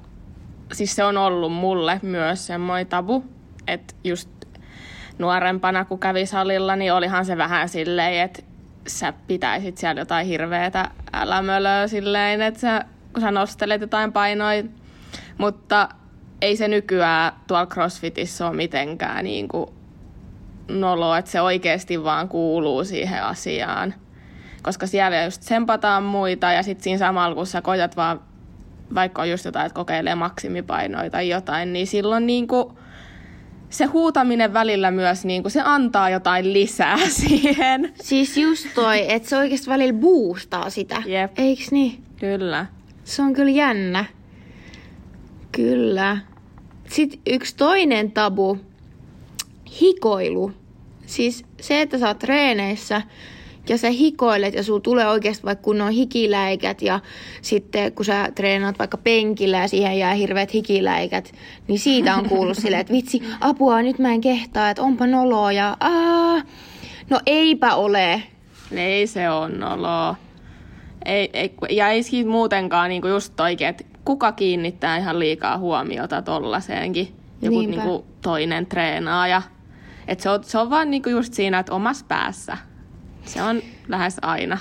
siis 0.73 0.97
se 0.97 1.05
on 1.05 1.17
ollut 1.17 1.53
mulle 1.53 2.01
myös 2.03 2.47
semmoinen 2.47 2.87
tabu, 2.87 3.25
että 3.67 3.95
just 4.05 4.31
nuorempana 5.19 5.85
kun 5.85 5.99
kävi 5.99 6.27
salilla, 6.27 6.77
niin 6.77 6.93
olihan 6.93 7.25
se 7.25 7.37
vähän 7.37 7.69
silleen, 7.69 8.25
että 8.25 8.43
sä 8.87 9.13
pitäisit 9.27 9.79
siellä 9.79 10.01
jotain 10.01 10.27
hirveätä 10.27 10.91
älämölöä 11.13 11.89
silleen, 11.89 12.43
että 12.43 12.61
sä, 12.61 12.85
kun 13.13 13.21
sä 13.21 13.31
nostelet 13.31 13.81
jotain 13.81 14.13
painoja, 14.13 14.63
mutta 15.39 15.89
ei 16.41 16.57
se 16.57 16.69
nykyään 16.69 17.33
tuolla 17.47 17.67
CrossFitissa 17.67 18.49
ole 18.49 18.57
mitenkään 18.57 19.25
niin 19.25 19.49
kuin 19.49 19.71
nolo, 20.69 21.15
että 21.15 21.31
se 21.31 21.41
oikeasti 21.41 22.05
vaan 22.05 22.29
kuuluu 22.29 22.85
siihen 22.85 23.25
asiaan. 23.25 23.95
Koska 24.63 24.87
siellä 24.87 25.25
just 25.25 25.43
sempataan 25.43 26.03
muita 26.03 26.53
ja 26.53 26.63
sitten 26.63 26.85
siinä 26.85 26.99
samalla 26.99 27.35
kun 27.35 27.47
sä 27.47 27.63
koetat 27.63 27.97
vaan, 27.97 28.21
vaikka 28.95 29.23
on 29.23 29.31
just 29.31 29.45
jotain, 29.45 29.67
että 29.67 29.77
kokeilee 29.77 30.15
maksimipainoja 30.15 31.11
tai 31.11 31.29
jotain, 31.29 31.73
niin 31.73 31.87
silloin 31.87 32.27
niin 32.27 32.49
kuin 32.49 32.79
se 33.75 33.85
huutaminen 33.85 34.53
välillä 34.53 34.91
myös, 34.91 35.25
niin 35.25 35.43
kuin 35.43 35.53
se 35.53 35.61
antaa 35.65 36.11
jotain 36.11 36.53
lisää 36.53 36.99
siihen. 37.21 37.93
Siis 38.03 38.37
just 38.37 38.67
toi, 38.75 39.13
että 39.13 39.29
se 39.29 39.37
oikeasti 39.37 39.71
välillä 39.71 39.93
boostaa 40.01 40.71
sitä. 40.71 41.03
Jep. 41.07 41.39
Eiks 41.39 41.71
niin? 41.71 42.03
Kyllä. 42.21 42.67
Se 43.05 43.23
on 43.23 43.33
kyllä 43.33 43.51
jännä. 43.51 44.05
Kyllä. 45.53 46.19
Sitten 46.91 47.21
yksi 47.27 47.57
toinen 47.57 48.13
tabu, 48.13 48.59
hikoilu. 49.81 50.53
Siis 51.07 51.45
se, 51.61 51.81
että 51.81 51.99
sä 51.99 52.09
oot 52.09 52.19
treeneissä 52.19 53.03
ja 53.69 53.79
sä 53.79 53.91
hikoilet 53.91 54.55
ja 54.55 54.63
sulla 54.63 54.81
tulee 54.81 55.09
oikeasti 55.09 55.45
vaikka 55.45 55.63
kun 55.63 55.81
on 55.81 55.93
hikiläikät 55.93 56.83
ja 56.83 57.01
sitten 57.43 57.93
kun 57.93 58.05
sä 58.05 58.29
treenaat 58.35 58.79
vaikka 58.79 58.97
penkillä 58.97 59.59
ja 59.59 59.69
siihen 59.69 59.99
jää 59.99 60.15
hirveät 60.15 60.55
hikiläikät, 60.55 61.33
niin 61.69 61.79
siitä 61.79 62.17
on 62.17 62.29
kuullut 62.29 62.57
silleen, 62.57 62.81
että 62.81 62.93
vitsi, 62.93 63.23
apua, 63.41 63.83
nyt 63.83 63.99
mä 63.99 64.13
en 64.13 64.21
kehtaa, 64.21 64.71
että 64.71 64.83
onpa 64.83 65.07
noloa 65.07 65.53
ja 65.53 65.77
aah. 65.81 66.45
No 67.11 67.21
eipä 67.27 67.75
ole. 67.75 68.23
Ei 68.73 69.07
se 69.07 69.31
on 69.31 69.61
noloa. 69.61 70.17
Ei, 71.05 71.31
ei, 71.33 71.55
ja 71.71 71.89
ei 71.89 72.03
siitä 72.03 72.31
muutenkaan 72.31 72.89
niin 72.89 73.03
kuin 73.03 73.11
just 73.11 73.41
oikein, 73.41 73.71
että 73.71 73.85
kuka 74.05 74.33
kiinnittää 74.33 74.97
ihan 74.97 75.19
liikaa 75.19 75.59
huomiota 75.59 76.23
tollaseenkin. 76.23 77.15
Joku 77.43 77.61
niin 77.61 77.81
kuin 77.81 78.05
toinen 78.23 78.67
treenaaja. 78.67 79.43
Et 80.09 80.21
se, 80.21 80.31
on, 80.31 80.45
se 80.45 80.59
on 80.59 80.71
vaan 80.71 80.91
niin 80.91 81.03
kuin 81.03 81.13
just 81.13 81.35
siinä, 81.35 81.59
että 81.59 81.73
omassa 81.73 82.05
päässä. 82.09 82.57
Se 83.25 83.43
on 83.43 83.63
lähes 83.89 84.17
aina. 84.23 84.59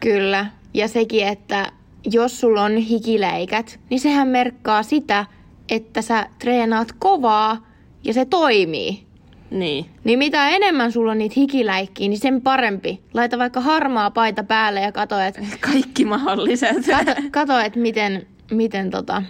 Kyllä. 0.00 0.46
Ja 0.74 0.88
sekin, 0.88 1.28
että 1.28 1.72
jos 2.12 2.40
sulla 2.40 2.62
on 2.62 2.76
hikiläikät, 2.76 3.80
niin 3.90 4.00
sehän 4.00 4.28
merkkaa 4.28 4.82
sitä, 4.82 5.26
että 5.68 6.02
sä 6.02 6.26
treenaat 6.38 6.88
kovaa 6.98 7.66
ja 8.04 8.12
se 8.12 8.24
toimii. 8.24 9.06
Niin. 9.50 9.86
Niin 10.04 10.18
mitä 10.18 10.48
enemmän 10.48 10.92
sulla 10.92 11.10
on 11.10 11.18
niitä 11.18 11.34
hikiläikkiä, 11.36 12.08
niin 12.08 12.18
sen 12.18 12.42
parempi. 12.42 13.02
Laita 13.14 13.38
vaikka 13.38 13.60
harmaa 13.60 14.10
paita 14.10 14.44
päälle 14.44 14.80
ja 14.80 14.92
kato, 14.92 15.20
että... 15.20 15.40
Kaikki 15.60 16.04
mahdolliset. 16.04 16.76
Kato, 16.86 17.20
kato 17.30 17.58
että 17.58 17.78
miten, 17.78 18.26
miten, 18.50 18.90
tota, 18.90 19.22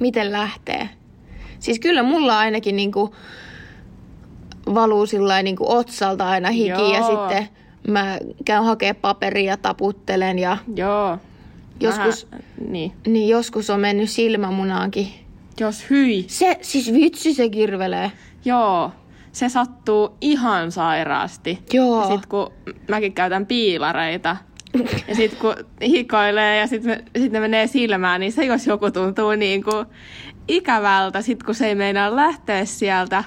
miten 0.00 0.32
lähtee. 0.32 0.88
Siis 1.58 1.80
kyllä 1.80 2.02
mulla 2.02 2.38
ainakin 2.38 2.76
niinku 2.76 3.14
valuu 4.74 5.06
sillä 5.06 5.42
niinku 5.42 5.72
otsalta 5.72 6.28
aina 6.28 6.50
hiki 6.50 6.68
Joo. 6.68 6.94
ja 6.94 7.02
sitten 7.02 7.48
mä 7.88 8.18
käyn 8.44 8.64
hakea 8.64 8.94
paperia 8.94 9.52
ja 9.52 9.56
taputtelen 9.56 10.38
ja 10.38 10.56
Joo. 10.76 11.18
joskus, 11.80 12.26
Vähän, 12.30 12.44
niin. 12.68 12.92
niin 13.06 13.28
joskus 13.28 13.70
on 13.70 13.80
mennyt 13.80 14.10
silmämunaankin. 14.10 15.08
Jos 15.60 15.90
hyi. 15.90 16.24
Se, 16.28 16.58
siis 16.62 16.92
vitsi 16.92 17.34
se 17.34 17.48
kirvelee. 17.48 18.12
Joo, 18.44 18.92
se 19.32 19.48
sattuu 19.48 20.16
ihan 20.20 20.72
sairaasti. 20.72 21.58
Joo. 21.72 22.02
Sitten 22.02 22.28
kun 22.28 22.52
mäkin 22.88 23.12
käytän 23.12 23.46
piilareita, 23.46 24.36
ja 25.08 25.14
sitten 25.14 25.40
kun 25.40 25.54
hikoilee 25.82 26.58
ja 26.58 26.66
sitten 26.66 27.04
sit 27.18 27.32
ne 27.32 27.40
menee 27.40 27.66
silmään, 27.66 28.20
niin 28.20 28.32
se 28.32 28.44
jos 28.44 28.66
joku 28.66 28.90
tuntuu 28.90 29.30
niin 29.30 29.64
kuin 29.64 29.86
ikävältä, 30.48 31.22
sitten 31.22 31.46
kun 31.46 31.54
se 31.54 31.66
ei 31.66 31.74
meinaa 31.74 32.16
lähteä 32.16 32.64
sieltä 32.64 33.24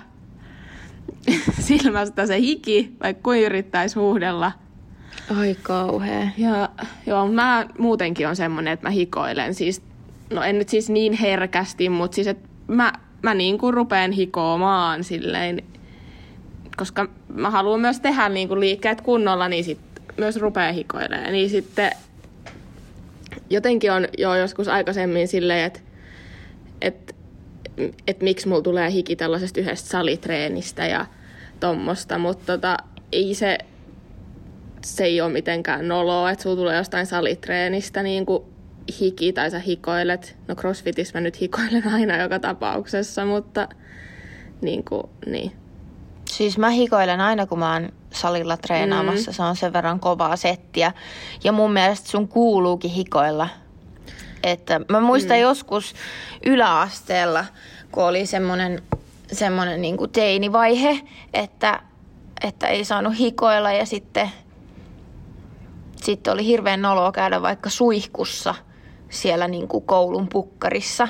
silmästä 1.59 2.27
se 2.27 2.39
hiki, 2.39 2.91
vaikka 3.03 3.23
kuin 3.23 3.43
yrittäisi 3.43 3.99
huuhdella. 3.99 4.51
Ai 5.39 5.55
kauhea. 5.63 6.27
Ja 6.37 6.69
joo, 7.05 7.27
mä 7.27 7.65
muutenkin 7.77 8.27
on 8.27 8.35
semmonen, 8.35 8.73
että 8.73 8.85
mä 8.85 8.89
hikoilen. 8.89 9.53
Siis, 9.53 9.81
no 10.29 10.43
en 10.43 10.57
nyt 10.59 10.69
siis 10.69 10.89
niin 10.89 11.13
herkästi, 11.13 11.89
mutta 11.89 12.15
siis 12.15 12.27
että 12.27 12.49
mä, 12.67 12.93
mä 13.21 13.33
niin 13.33 13.57
kuin 13.57 13.73
rupeen 13.73 14.11
hikoamaan 14.11 15.03
silleen, 15.03 15.63
koska 16.77 17.07
mä 17.33 17.49
haluan 17.49 17.79
myös 17.79 17.99
tehdä 17.99 18.29
niin 18.29 18.47
kuin 18.47 18.59
liikkeet 18.59 19.01
kunnolla, 19.01 19.49
niin 19.49 19.63
sit 19.63 19.79
myös 20.17 20.35
rupeaa 20.35 20.71
hikoilemaan. 20.71 21.31
Niin 21.31 21.49
sitten 21.49 21.91
jotenkin 23.49 23.91
on 23.91 24.07
jo 24.17 24.35
joskus 24.35 24.67
aikaisemmin 24.67 25.27
silleen, 25.27 25.65
että 25.65 25.79
että 26.81 27.12
että 28.07 28.23
miksi 28.23 28.47
mulla 28.47 28.61
tulee 28.61 28.91
hiki 28.91 29.15
tällaisesta 29.15 29.59
yhdestä 29.59 29.89
salitreenistä 29.89 30.85
ja 30.85 31.05
tommosta, 31.59 32.17
mutta 32.17 32.45
tota, 32.45 32.77
ei 33.11 33.35
se, 33.35 33.57
se 34.85 35.03
ei 35.03 35.21
ole 35.21 35.31
mitenkään 35.31 35.87
noloa, 35.87 36.31
että 36.31 36.43
sulla 36.43 36.55
tulee 36.55 36.77
jostain 36.77 37.05
salitreenistä 37.05 38.03
niin 38.03 38.25
kuin 38.25 38.43
hiki 38.99 39.33
tai 39.33 39.51
sä 39.51 39.59
hikoilet. 39.59 40.37
No 40.47 40.55
crossfitissä 40.55 41.17
mä 41.17 41.21
nyt 41.21 41.41
hikoilen 41.41 41.87
aina 41.93 42.21
joka 42.21 42.39
tapauksessa, 42.39 43.25
mutta 43.25 43.67
niin 44.61 44.83
kuin, 44.83 45.03
niin. 45.25 45.51
Siis 46.29 46.57
mä 46.57 46.69
hikoilen 46.69 47.21
aina, 47.21 47.45
kun 47.45 47.59
mä 47.59 47.73
oon 47.73 47.89
salilla 48.11 48.57
treenaamassa. 48.57 49.31
Mm. 49.31 49.35
Se 49.35 49.43
on 49.43 49.55
sen 49.55 49.73
verran 49.73 49.99
kovaa 49.99 50.35
settiä. 50.35 50.91
Ja 51.43 51.51
mun 51.51 51.73
mielestä 51.73 52.09
sun 52.09 52.27
kuuluukin 52.27 52.91
hikoilla. 52.91 53.49
Että 54.43 54.81
mä 54.89 54.99
muistan 54.99 55.37
mm. 55.37 55.41
joskus 55.41 55.93
yläasteella, 56.45 57.45
kun 57.91 58.03
oli 58.03 58.25
semmoinen 58.25 58.81
semmoinen 59.31 59.81
niin 59.81 59.97
kuin 59.97 60.11
teinivaihe, 60.11 60.99
että, 61.33 61.81
että 62.43 62.67
ei 62.67 62.85
saanut 62.85 63.19
hikoilla 63.19 63.71
ja 63.71 63.85
sitten, 63.85 64.31
sitten 65.95 66.33
oli 66.33 66.45
hirveän 66.45 66.81
noloa 66.81 67.11
käydä 67.11 67.41
vaikka 67.41 67.69
suihkussa 67.69 68.55
siellä 69.09 69.47
niin 69.47 69.67
kuin 69.67 69.85
koulun 69.85 70.27
pukkarissa. 70.29 71.07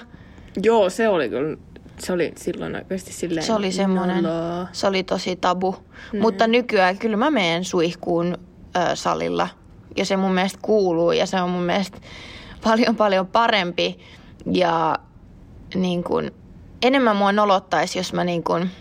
Joo, 0.63 0.89
se 0.89 1.07
oli 1.07 1.29
kyllä 1.29 1.57
se 1.99 2.13
oli 2.13 2.33
silloin 2.37 2.75
oikeasti 2.75 3.13
silleen 3.13 3.45
Se 3.45 3.53
oli 3.53 3.71
semmoinen, 3.71 4.23
noloa. 4.23 4.67
se 4.71 4.87
oli 4.87 5.03
tosi 5.03 5.35
tabu. 5.35 5.75
Mm. 6.13 6.19
Mutta 6.19 6.47
nykyään 6.47 6.97
kyllä 6.97 7.17
mä 7.17 7.31
menen 7.31 7.63
suihkuun 7.63 8.37
ö, 8.75 8.95
salilla 8.95 9.49
ja 9.97 10.05
se 10.05 10.17
mun 10.17 10.31
mielestä 10.31 10.59
kuuluu 10.61 11.11
ja 11.11 11.25
se 11.25 11.41
on 11.41 11.49
mun 11.49 11.63
mielestä 11.63 11.97
paljon 12.63 12.95
paljon 12.95 13.27
parempi 13.27 13.99
ja 14.51 14.99
niin 15.75 16.03
kuin, 16.03 16.31
enemmän 16.81 17.15
mua 17.15 17.31
nolottaisi, 17.31 17.99
jos 17.99 18.13
mä 18.13 18.23
niin 18.23 18.43
kuin 18.43 18.71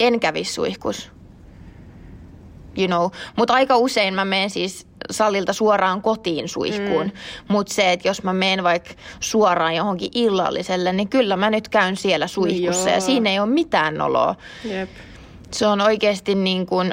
en 0.00 0.20
kävisi 0.20 0.52
suihkus. 0.52 1.14
You 2.78 2.86
know. 2.86 3.10
Mutta 3.36 3.54
aika 3.54 3.76
usein 3.76 4.14
mä 4.14 4.24
menen 4.24 4.50
siis 4.50 4.86
salilta 5.10 5.52
suoraan 5.52 6.02
kotiin 6.02 6.48
suihkuun. 6.48 7.06
Mm. 7.06 7.12
Mutta 7.48 7.74
se, 7.74 7.92
että 7.92 8.08
jos 8.08 8.22
mä 8.22 8.32
menen 8.32 8.64
vaikka 8.64 8.90
suoraan 9.20 9.74
johonkin 9.74 10.10
illalliselle, 10.14 10.92
niin 10.92 11.08
kyllä 11.08 11.36
mä 11.36 11.50
nyt 11.50 11.68
käyn 11.68 11.96
siellä 11.96 12.26
suihkussa. 12.26 12.88
Joo. 12.88 12.96
Ja 12.96 13.00
siinä 13.00 13.30
ei 13.30 13.40
ole 13.40 13.48
mitään 13.48 13.94
noloa. 13.94 14.34
Jep. 14.64 14.90
Se 15.50 15.66
on 15.66 15.80
oikeasti 15.80 16.34
niin 16.34 16.66
kuin... 16.66 16.92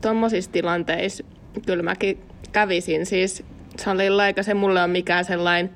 Tuommoisissa 0.00 0.50
tilanteissa 0.50 1.24
kyllä 1.66 1.82
mäkin 1.82 2.22
kävisin 2.52 3.06
siis 3.06 3.44
salilla, 3.78 4.26
eikä 4.26 4.42
se 4.42 4.54
mulle 4.54 4.80
ole 4.80 4.88
mikään 4.88 5.24
sellainen 5.24 5.70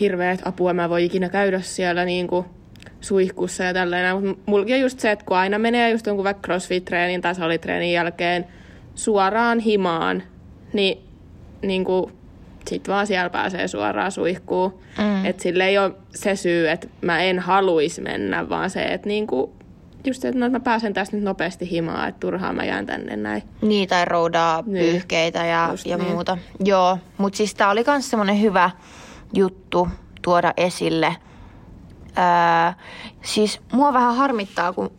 hirveät 0.00 0.40
apua, 0.44 0.72
mä 0.72 0.88
voi 0.88 1.04
ikinä 1.04 1.28
käydä 1.28 1.60
siellä 1.60 2.04
niin 2.04 2.26
kuin 2.26 2.46
suihkussa 3.00 3.64
ja 3.64 3.74
tällainen. 3.74 4.26
Mutta 4.26 4.42
mullakin 4.46 4.74
on 4.74 4.80
just 4.80 5.00
se, 5.00 5.10
että 5.10 5.24
kun 5.24 5.36
aina 5.36 5.58
menee 5.58 5.90
just 5.90 6.06
jonkun 6.06 6.24
vaikka 6.24 6.46
crossfit-treenin 6.46 7.20
tai 7.20 7.34
salitreenin 7.34 7.92
jälkeen 7.92 8.46
suoraan 8.94 9.58
himaan, 9.58 10.22
niin, 10.72 10.98
niin 11.62 11.84
kuin 11.84 12.12
sit 12.68 12.88
vaan 12.88 13.06
siellä 13.06 13.30
pääsee 13.30 13.68
suoraan 13.68 14.12
suihkuun. 14.12 14.80
Mm. 14.98 15.24
Että 15.24 15.42
sille 15.42 15.66
ei 15.66 15.78
ole 15.78 15.92
se 16.14 16.36
syy, 16.36 16.68
että 16.68 16.88
mä 17.00 17.22
en 17.22 17.38
haluaisi 17.38 18.00
mennä, 18.00 18.48
vaan 18.48 18.70
se, 18.70 18.82
että 18.82 19.08
niin 19.08 19.26
kuin 19.26 19.50
just 20.06 20.22
se, 20.22 20.28
että 20.28 20.40
no, 20.40 20.48
mä 20.48 20.60
pääsen 20.60 20.94
tästä 20.94 21.16
nyt 21.16 21.24
nopeasti 21.24 21.70
himaan, 21.70 22.08
että 22.08 22.20
turhaan 22.20 22.54
mä 22.56 22.64
jään 22.64 22.86
tänne 22.86 23.16
näin. 23.16 23.42
Niin, 23.62 23.88
tai 23.88 24.04
roudaa 24.04 24.62
Niin. 24.66 24.90
pyyhkeitä 24.90 25.44
ja, 25.44 25.68
Just 25.70 25.86
ja 25.86 25.96
niin. 25.96 26.10
muuta. 26.12 26.38
Joo, 26.64 26.98
mutta 27.18 27.36
siis 27.36 27.54
tää 27.54 27.70
oli 27.70 27.84
myös 27.86 28.10
semmonen 28.10 28.40
hyvä 28.42 28.70
juttu 29.34 29.88
tuoda 30.22 30.52
esille. 30.56 31.16
Öö, 32.18 32.72
siis 33.22 33.60
mua 33.72 33.92
vähän 33.92 34.14
harmittaa, 34.16 34.72
kun 34.72 34.90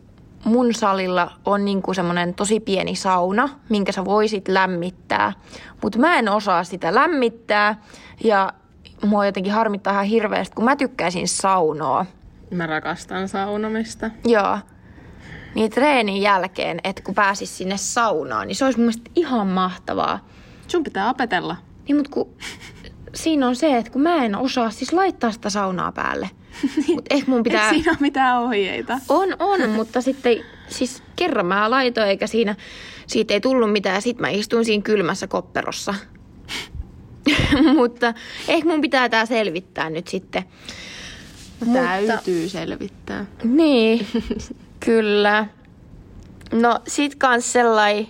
mun 0.44 0.74
salilla 0.74 1.30
on 1.44 1.64
niinku 1.64 1.94
semmonen 1.94 2.34
tosi 2.34 2.60
pieni 2.60 2.94
sauna, 2.94 3.48
minkä 3.68 3.92
sä 3.92 4.04
voisit 4.04 4.48
lämmittää. 4.48 5.32
Mutta 5.82 5.98
mä 5.98 6.18
en 6.18 6.28
osaa 6.28 6.64
sitä 6.64 6.94
lämmittää 6.94 7.82
ja 8.24 8.52
mua 9.06 9.26
jotenkin 9.26 9.52
harmittaa 9.52 9.92
ihan 9.92 10.04
hirveästi, 10.04 10.54
kun 10.54 10.64
mä 10.64 10.76
tykkäisin 10.76 11.28
saunoa. 11.28 12.06
Mä 12.50 12.66
rakastan 12.66 13.28
saunomista. 13.28 14.10
Joo. 14.24 14.58
Niin 15.54 15.70
treenin 15.70 16.22
jälkeen, 16.22 16.80
että 16.84 17.02
kun 17.02 17.14
pääsis 17.14 17.58
sinne 17.58 17.76
saunaan, 17.76 18.46
niin 18.48 18.56
se 18.56 18.64
olisi 18.64 18.78
mun 18.78 18.84
mielestä 18.84 19.10
ihan 19.16 19.46
mahtavaa. 19.46 20.28
Sun 20.68 20.84
pitää 20.84 21.10
opetella. 21.10 21.56
Niin 21.88 21.96
mut 21.96 22.08
kun 22.08 22.28
siinä 23.14 23.48
on 23.48 23.56
se, 23.56 23.76
että 23.76 23.92
kun 23.92 24.02
mä 24.02 24.24
en 24.24 24.36
osaa 24.36 24.70
siis 24.70 24.92
laittaa 24.92 25.32
sitä 25.32 25.50
saunaa 25.50 25.92
päälle. 25.92 26.30
Mut 26.94 27.04
ehkä 27.10 27.30
mun 27.30 27.42
pitää... 27.42 27.62
Eikö 27.62 27.74
siinä 27.74 27.90
ole 27.92 27.98
mitään 28.00 28.40
ohjeita? 28.40 28.98
On, 29.08 29.36
on, 29.38 29.70
mutta 29.76 30.00
sitten 30.00 30.36
siis 30.68 31.02
kerran 31.16 31.46
mä 31.46 31.70
laitoin 31.70 32.08
eikä 32.08 32.26
siinä, 32.26 32.56
siitä 33.06 33.34
ei 33.34 33.40
tullut 33.40 33.72
mitään 33.72 33.94
ja 33.94 34.00
sit 34.00 34.18
mä 34.18 34.28
istuin 34.28 34.64
siinä 34.64 34.82
kylmässä 34.82 35.26
kopperossa. 35.26 35.94
mutta 37.76 38.14
ehkä 38.48 38.68
mun 38.68 38.80
pitää 38.80 39.08
tää 39.08 39.26
selvittää 39.26 39.90
nyt 39.90 40.08
sitten. 40.08 40.44
Mutta- 41.64 41.82
Täytyy 42.06 42.48
selvittää. 42.48 43.26
Niin, 43.44 44.06
kyllä. 44.80 45.46
No 46.52 46.78
sit 46.86 47.14
kans 47.14 47.52
sellai 47.52 48.06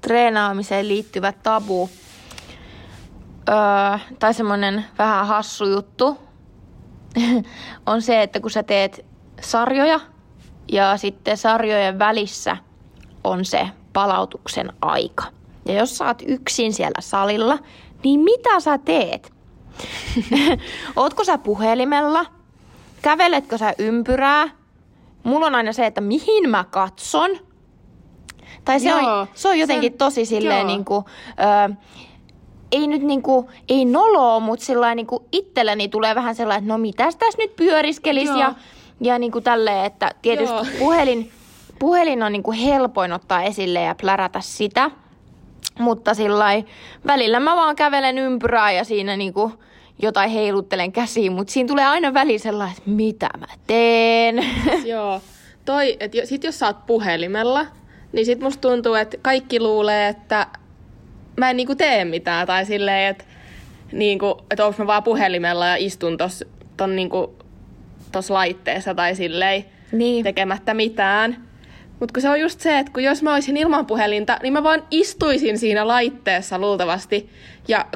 treenaamiseen 0.00 0.88
liittyvä 0.88 1.32
tabu. 1.32 1.90
Öö, 3.48 3.98
tai 4.18 4.34
semmonen 4.34 4.84
vähän 4.98 5.26
hassu 5.26 5.66
juttu 5.66 6.18
on 7.86 8.02
se, 8.02 8.22
että 8.22 8.40
kun 8.40 8.50
sä 8.50 8.62
teet 8.62 9.04
sarjoja 9.40 10.00
ja 10.72 10.96
sitten 10.96 11.36
sarjojen 11.36 11.98
välissä 11.98 12.56
on 13.24 13.44
se 13.44 13.68
palautuksen 13.92 14.72
aika. 14.82 15.24
Ja 15.66 15.74
jos 15.74 15.98
sä 15.98 16.06
oot 16.06 16.22
yksin 16.26 16.72
siellä 16.72 17.00
salilla, 17.00 17.58
niin 18.04 18.20
mitä 18.20 18.60
sä 18.60 18.78
teet? 18.78 19.32
Ootko 20.96 21.24
sä 21.24 21.38
puhelimella? 21.38 22.26
Käveletkö 23.02 23.58
sä 23.58 23.74
ympyrää? 23.78 24.59
Mulla 25.22 25.46
on 25.46 25.54
aina 25.54 25.72
se, 25.72 25.86
että 25.86 26.00
mihin 26.00 26.50
mä 26.50 26.64
katson. 26.70 27.30
Tai 28.64 28.80
se, 28.80 28.88
Joo, 28.88 29.20
on, 29.20 29.26
se 29.34 29.48
on 29.48 29.58
jotenkin 29.58 29.90
sen- 29.92 29.98
tosi 29.98 30.24
silleen 30.24 30.58
joo. 30.58 30.66
niinku, 30.66 31.04
ö, 31.70 31.74
ei 32.72 32.86
nyt 32.86 33.02
niinku, 33.02 33.50
ei 33.68 33.84
noloa, 33.84 34.40
mutta 34.40 34.64
sillä 34.64 34.94
niinku 34.94 35.26
itselleni 35.32 35.88
tulee 35.88 36.14
vähän 36.14 36.34
sellainen, 36.34 36.64
että 36.64 36.72
no 36.74 36.78
mitäs 36.78 37.16
tässä 37.16 37.38
nyt 37.38 37.56
pyöriskelisi 37.56 38.38
ja, 38.38 38.54
ja 39.00 39.18
niinku 39.18 39.40
tälleen, 39.40 39.84
että 39.84 40.10
tietysti 40.22 40.54
Joo. 40.56 40.66
puhelin, 40.78 41.30
puhelin 41.78 42.22
on 42.22 42.32
niinku 42.32 42.52
helpoin 42.52 43.12
ottaa 43.12 43.42
esille 43.42 43.80
ja 43.82 43.94
plärätä 43.94 44.40
sitä. 44.40 44.90
Mutta 45.78 46.14
sillä 46.14 46.44
välillä 47.06 47.40
mä 47.40 47.56
vaan 47.56 47.76
kävelen 47.76 48.18
ympyrää 48.18 48.72
ja 48.72 48.84
siinä 48.84 49.16
niinku 49.16 49.52
jotain 50.02 50.30
heiluttelen 50.30 50.92
käsiin, 50.92 51.32
mutta 51.32 51.52
siinä 51.52 51.68
tulee 51.68 51.84
aina 51.84 52.14
väliin 52.14 52.40
sellainen, 52.40 52.76
että 52.78 52.90
mitä 52.90 53.28
mä 53.38 53.46
teen. 53.66 54.44
Joo. 54.84 55.20
Toi, 55.64 55.96
että 56.00 56.16
jo, 56.16 56.26
sit 56.26 56.44
jos 56.44 56.58
sä 56.58 56.66
oot 56.66 56.86
puhelimella, 56.86 57.66
niin 58.12 58.26
sit 58.26 58.40
musta 58.40 58.68
tuntuu, 58.68 58.94
että 58.94 59.16
kaikki 59.22 59.60
luulee, 59.60 60.08
että 60.08 60.46
mä 61.36 61.50
en 61.50 61.56
niinku 61.56 61.74
tee 61.74 62.04
mitään. 62.04 62.46
Tai 62.46 62.64
silleen, 62.64 63.10
että 63.10 63.24
niinku, 63.92 64.44
et 64.50 64.60
onko 64.60 64.82
mä 64.82 64.86
vaan 64.86 65.02
puhelimella 65.02 65.66
ja 65.66 65.76
istun 65.76 66.16
tos, 66.16 66.44
ton 66.76 66.96
niinku, 66.96 67.34
tos 68.12 68.30
laitteessa 68.30 68.94
tai 68.94 69.14
silleen 69.14 69.64
niin. 69.92 70.24
tekemättä 70.24 70.74
mitään. 70.74 71.50
Mutta 72.00 72.12
kun 72.12 72.22
se 72.22 72.30
on 72.30 72.40
just 72.40 72.60
se, 72.60 72.78
että 72.78 72.92
kun 72.92 73.02
jos 73.02 73.22
mä 73.22 73.34
olisin 73.34 73.56
ilman 73.56 73.86
puhelinta, 73.86 74.38
niin 74.42 74.52
mä 74.52 74.62
vaan 74.62 74.82
istuisin 74.90 75.58
siinä 75.58 75.88
laitteessa 75.88 76.58
luultavasti 76.58 77.30
ja 77.68 77.86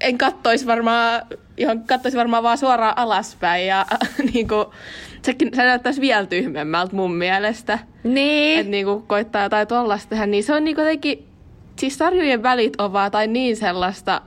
en 0.00 0.18
kattoisi 0.18 0.66
varmaan, 0.66 1.22
johon 1.56 1.84
kattoisi 1.84 2.16
varmaan 2.16 2.42
vaan 2.42 2.58
suoraan 2.58 2.98
alaspäin 2.98 3.66
ja 3.66 3.86
niinku, 4.32 4.74
sekin, 5.22 5.50
se 5.54 5.62
näyttäisi 5.62 6.00
vielä 6.00 6.26
tyhmemmältä 6.26 6.96
mun 6.96 7.14
mielestä. 7.14 7.78
Niin. 8.04 8.58
Että 8.60 8.70
niinku 8.70 9.04
koittaa 9.06 9.42
jotain 9.42 9.68
tollasta 9.68 10.08
tehdä, 10.10 10.26
niin 10.26 10.44
se 10.44 10.54
on 10.54 10.64
niinku 10.64 10.80
jotenkin, 10.80 11.28
siis 11.78 11.98
sarjojen 11.98 12.42
välit 12.42 12.80
on 12.80 12.92
vaan 12.92 13.10
tai 13.10 13.26
niin 13.26 13.56
sellaista, 13.56 14.20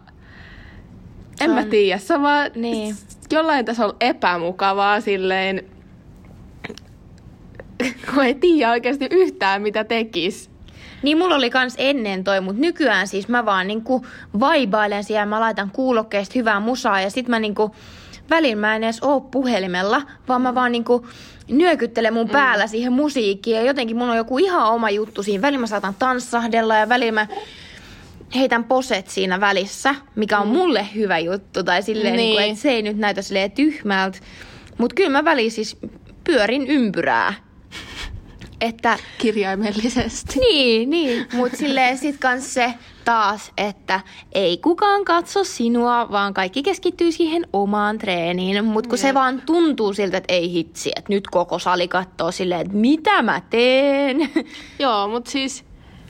en 1.42 1.52
mä 1.52 1.66
tiedä, 1.66 1.98
se 1.98 2.14
on 2.14 2.22
vaan 2.22 2.52
Niin. 2.56 2.96
jollain 3.32 3.66
tasolla 3.66 3.96
epämukavaa 4.00 5.02
silleen, 5.02 5.64
kun 8.14 8.24
ei 8.24 8.36
tiedä 8.36 8.72
oikeasti 8.72 9.08
yhtään 9.12 9.62
mitä 9.62 9.84
tekis. 9.84 10.53
Niin 11.04 11.18
mulla 11.18 11.36
oli 11.36 11.50
kans 11.50 11.76
ennen 11.78 12.24
toi, 12.24 12.42
mutta 12.42 12.62
nykyään 12.62 13.08
siis 13.08 13.28
mä 13.28 13.46
vaan 13.46 13.68
niinku 13.68 14.06
vaibailen 14.40 15.04
siellä, 15.04 15.26
mä 15.26 15.40
laitan 15.40 15.72
kuulokkeista 15.72 16.34
hyvää 16.36 16.60
musaa 16.60 17.02
ja 17.02 17.10
sit 17.10 17.28
mä 17.28 17.40
niinku 17.40 17.76
välillä 18.30 18.56
mä 18.56 18.76
en 18.76 18.84
edes 18.84 19.00
oo 19.02 19.22
puhelimella, 19.22 20.02
vaan 20.28 20.42
mä 20.42 20.56
vaan 20.56 20.72
niinku 20.72 21.08
nyökyttelen 21.48 22.14
mun 22.14 22.30
päällä 22.30 22.68
siihen 22.68 22.94
musiikkiin 22.94 23.56
ja 23.58 23.64
jotenkin 23.64 23.98
mun 23.98 24.10
on 24.10 24.18
joku 24.18 24.38
ihan 24.38 24.70
oma 24.70 24.90
juttu 24.90 25.24
siinä. 25.24 25.42
Välillä 25.42 25.62
mä 25.62 25.68
saatan 25.68 25.96
tanssahdella 26.00 26.76
ja 26.76 26.90
välillä 26.90 27.12
mä 27.12 27.28
heitän 28.36 28.64
poset 28.64 29.08
siinä 29.08 29.40
välissä, 29.40 29.96
mikä 30.16 30.40
on 30.40 30.48
mulle 30.48 30.88
hyvä 30.96 31.20
juttu 31.20 31.64
tai 31.64 31.84
silleen, 31.84 32.16
niin. 32.16 32.18
Niin. 32.18 32.38
Niinku, 32.38 32.52
että 32.52 32.62
se 32.62 32.70
ei 32.70 32.82
nyt 32.82 32.98
näytä 32.98 33.22
silleen 33.22 33.52
tyhmältä. 33.52 34.20
Mutta 34.78 34.96
kyllä 34.96 35.10
mä 35.10 35.26
väliin 35.26 35.52
siis 35.52 35.78
pyörin 36.24 36.68
ympyrää. 36.68 37.34
Että 38.64 38.98
Kirjaimellisesti. 39.18 40.40
niin, 40.40 40.90
niin. 40.90 41.26
Mutta 41.34 41.58
silleen 41.58 41.98
sit 41.98 42.18
kans 42.20 42.54
se 42.54 42.74
taas, 43.06 43.52
että 43.58 44.00
ei 44.32 44.58
kukaan 44.58 45.06
katso 45.06 45.44
sinua, 45.44 46.12
vaan 46.12 46.34
kaikki 46.34 46.64
keskittyy 46.64 47.12
siihen 47.12 47.48
omaan 47.54 47.98
treeniin. 47.98 48.66
Mutta 48.66 48.90
kun 48.90 48.98
se 48.98 49.08
Jep. 49.08 49.16
vaan 49.16 49.42
tuntuu 49.46 49.94
siltä, 49.94 50.18
että 50.18 50.34
ei 50.34 50.52
hitsi, 50.52 50.92
että 50.96 51.14
nyt 51.14 51.28
koko 51.28 51.60
sali 51.60 51.88
katsoo 51.88 52.32
silleen, 52.32 52.62
että 52.62 52.74
mitä 52.74 53.22
mä 53.22 53.42
teen. 53.50 54.30
Joo, 54.80 55.08
mutta 55.08 55.32
siis 55.32 55.66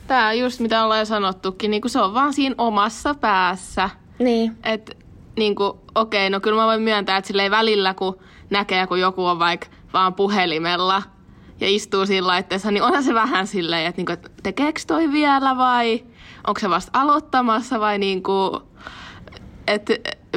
tää 0.08 0.34
just 0.34 0.60
mitä 0.60 0.84
ollaan 0.84 1.00
jo 1.00 1.06
sanottukin, 1.06 1.72
niin 1.72 1.82
se 1.88 2.02
on 2.02 2.14
vaan 2.14 2.34
siinä 2.34 2.56
omassa 2.58 3.16
päässä. 3.16 3.90
niin. 4.20 4.58
Että 4.64 4.92
niinku, 5.38 5.80
okei, 5.96 6.30
no 6.30 6.40
kyllä 6.40 6.62
mä 6.62 6.66
voin 6.66 6.82
myöntää, 6.82 7.18
että 7.18 7.28
silleen 7.28 7.52
välillä 7.52 7.94
kun 7.94 8.20
näkee, 8.50 8.88
kun 8.88 9.00
joku 9.00 9.26
on 9.26 9.40
vaikka 9.40 9.68
vaan 9.94 10.14
puhelimella 10.14 11.04
ja 11.64 11.70
istuu 11.70 12.06
siinä 12.06 12.28
laitteessa, 12.28 12.72
niin 12.72 12.84
onhan 12.84 13.04
se 13.04 13.14
vähän 13.14 13.48
silleen, 13.48 13.86
että 13.86 14.00
niinku, 14.00 14.12
et 14.12 14.32
tekeekö 14.44 14.82
toi 14.88 15.12
vielä 15.12 15.58
vai 15.58 16.04
onko 16.48 16.60
se 16.60 16.70
vasta 16.70 17.00
aloittamassa 17.00 17.80
vai 17.80 17.98
niinku, 17.98 18.62
että 19.68 19.94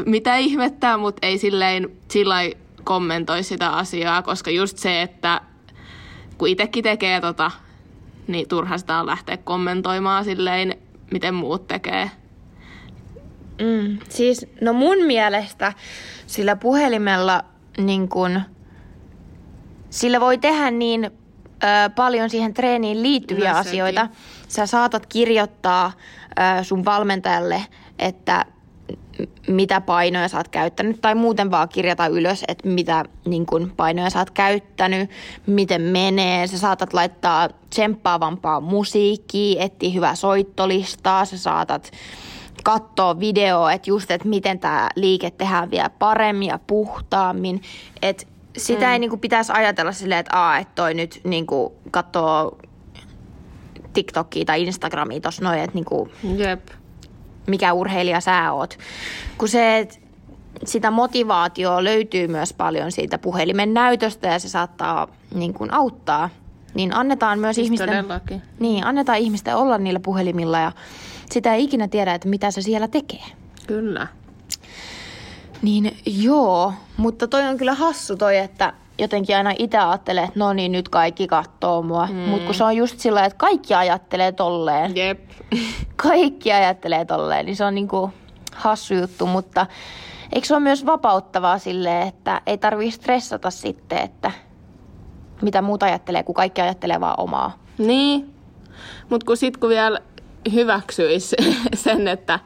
mitä 0.07 0.37
ihmettää, 0.37 0.97
mutta 0.97 1.27
ei 1.27 1.39
silleen 1.39 1.91
sillä 2.09 2.37
kommentoi 2.85 3.43
sitä 3.43 3.71
asiaa, 3.71 4.23
koska 4.23 4.51
just 4.51 4.79
se, 4.79 5.03
että 5.03 5.41
kun 6.39 6.49
itsekin 6.49 6.83
tekee 6.83 7.21
tota, 7.21 7.51
niin 8.27 8.49
turha 8.49 8.79
sitä 8.79 9.01
on 9.01 9.07
lähteä 9.07 9.37
kommentoimaan 9.37 10.25
silleen, 10.25 10.75
miten 11.11 11.35
muut 11.35 11.67
tekee. 11.67 12.11
Mm, 13.61 13.99
siis, 14.09 14.47
no 14.61 14.73
mun 14.73 14.99
mielestä 15.07 15.73
sillä 16.27 16.57
puhelimella 16.57 17.45
niin 17.79 18.09
kun, 18.09 18.41
sillä 19.97 20.21
voi 20.21 20.39
tehdä 20.39 20.71
niin 20.71 21.05
ö, 21.05 21.67
paljon 21.97 22.31
siihen 22.31 22.55
treeniin 22.55 23.03
liittyviä 23.03 23.55
sekin. 23.55 23.57
asioita. 23.57 24.09
Sä 24.49 24.67
saatat 24.67 25.07
kirjoittaa 25.07 25.93
ö, 26.31 26.65
sun 26.65 26.85
valmentajalle, 26.85 27.65
että 27.99 28.45
mitä 29.49 29.81
painoja 29.81 30.29
sä 30.29 30.37
oot 30.37 30.49
käyttänyt, 30.49 31.01
tai 31.01 31.15
muuten 31.15 31.51
vaan 31.51 31.69
kirjata 31.69 32.07
ylös, 32.07 32.45
että 32.49 32.69
mitä 32.69 33.05
niin 33.25 33.47
kun, 33.47 33.73
painoja 33.77 34.11
sä 34.11 34.19
oot 34.19 34.31
käyttänyt, 34.31 35.11
miten 35.47 35.83
menee. 35.83 36.47
Sä 36.47 36.59
saatat 36.59 36.93
laittaa 36.93 37.49
tsemppaavampaa 37.71 38.61
musiikkia, 38.61 39.63
etsiä 39.63 39.91
hyvää 39.91 40.15
soittolistaa, 40.15 41.25
sä 41.25 41.39
saatat 41.39 41.91
katsoa 42.65 43.21
videoa, 43.21 43.73
että 43.73 43.91
just, 43.91 44.11
että 44.11 44.29
miten 44.29 44.59
tämä 44.59 44.89
liike 44.97 45.31
tehdään 45.31 45.71
vielä 45.71 45.91
paremmin 45.91 46.49
ja 46.49 46.59
puhtaammin. 46.67 47.63
Että 48.03 48.27
sitä 48.57 48.87
mm. 48.87 48.93
ei 48.93 48.99
niinku 48.99 49.17
pitäisi 49.17 49.53
ajatella 49.55 49.93
silleen, 49.93 50.19
että 50.21 50.39
aa, 50.39 50.59
että 50.59 50.73
toi 50.75 50.95
nyt 50.95 51.21
niinku 51.25 51.75
katsoo 51.91 52.59
TikTokia 53.93 54.45
tai 54.45 54.63
Instagramia 54.63 55.21
tossa 55.21 55.45
noin, 55.45 55.59
että 55.59 55.75
niinku, 55.75 56.09
Jep. 56.37 56.69
mikä 57.47 57.73
urheilija 57.73 58.21
sä 58.21 58.53
oot. 58.53 58.79
Kun 59.39 59.49
se, 59.49 59.79
että 59.79 59.97
sitä 60.65 60.91
motivaatioa 60.91 61.85
löytyy 61.85 62.29
myös 62.29 62.53
paljon 62.53 62.93
siitä 62.93 63.19
puhelimen 63.19 63.75
näytöstä 63.75 64.29
ja 64.29 64.39
se 64.39 64.49
saattaa 64.49 65.09
niin 65.35 65.55
kuin 65.55 65.73
auttaa. 65.73 66.31
Niin 66.75 66.95
annetaan 66.95 67.39
myös 67.39 67.55
Siis 67.55 67.65
ihmisten, 67.65 67.89
todellakin. 67.89 68.43
niin, 68.61 68.87
annetaan 68.87 69.19
ihmisten 69.19 69.57
olla 69.57 69.79
niillä 69.79 70.01
puhelimilla 70.01 70.59
ja 70.59 70.73
sitä 71.31 71.55
ei 71.55 71.65
ikinä 71.65 71.89
tiedä, 71.89 72.15
että 72.15 72.29
mitä 72.29 72.51
se 72.51 72.63
siellä 72.63 72.89
tekee. 72.89 73.25
Kyllä. 73.67 74.07
Niin 75.63 75.97
joo, 76.07 76.73
mutta 76.97 77.29
toi 77.29 77.47
on 77.47 77.57
kyllä 77.57 77.75
hassu 77.75 78.17
toi, 78.17 78.37
että 78.37 78.73
jotenkin 78.99 79.37
aina 79.37 79.55
itse 79.59 79.79
ajattelee, 79.79 80.25
että 80.25 80.39
no 80.39 80.53
niin, 80.53 80.73
nyt 80.73 80.89
kaikki 80.89 81.27
kattoo 81.27 81.83
mua. 81.83 82.07
Mm. 82.07 82.15
Mutta 82.15 82.47
kun 82.47 82.55
se 82.55 82.65
on 82.65 82.77
just 82.77 82.99
sillä 82.99 83.25
että 83.25 83.39
kaikki 83.39 83.75
ajattelee 83.75 84.33
tolleen, 84.33 84.97
Jep. 84.97 85.31
kaikki 85.97 86.53
ajattelee 86.53 87.05
tolleen, 87.05 87.47
niin 87.47 87.57
se 87.57 87.65
on 87.65 87.75
niinku 87.75 88.13
hassu 88.55 88.95
juttu, 88.95 89.27
mutta 89.27 89.67
eikö 90.33 90.47
se 90.47 90.55
ole 90.55 90.63
myös 90.63 90.87
vapauttavaa 90.87 91.59
silleen, 91.59 92.09
että 92.09 92.41
ei 92.47 92.59
tarvii 92.59 92.91
stressata 92.91 93.51
sitten, 93.51 93.99
että 93.99 94.31
mitä 95.43 95.63
muut 95.63 95.83
ajattelee, 95.83 96.23
kun 96.23 96.35
kaikki 96.35 96.61
ajattelee 96.61 97.01
vaan 97.01 97.21
omaa. 97.21 97.59
Niin. 97.79 98.35
Mutta 99.11 99.27
kun 99.27 99.37
sit 99.37 99.57
kun 99.57 99.69
vielä 99.69 99.99
hyväksyisi 100.53 101.37
sen, 101.85 102.09
että, 102.09 102.39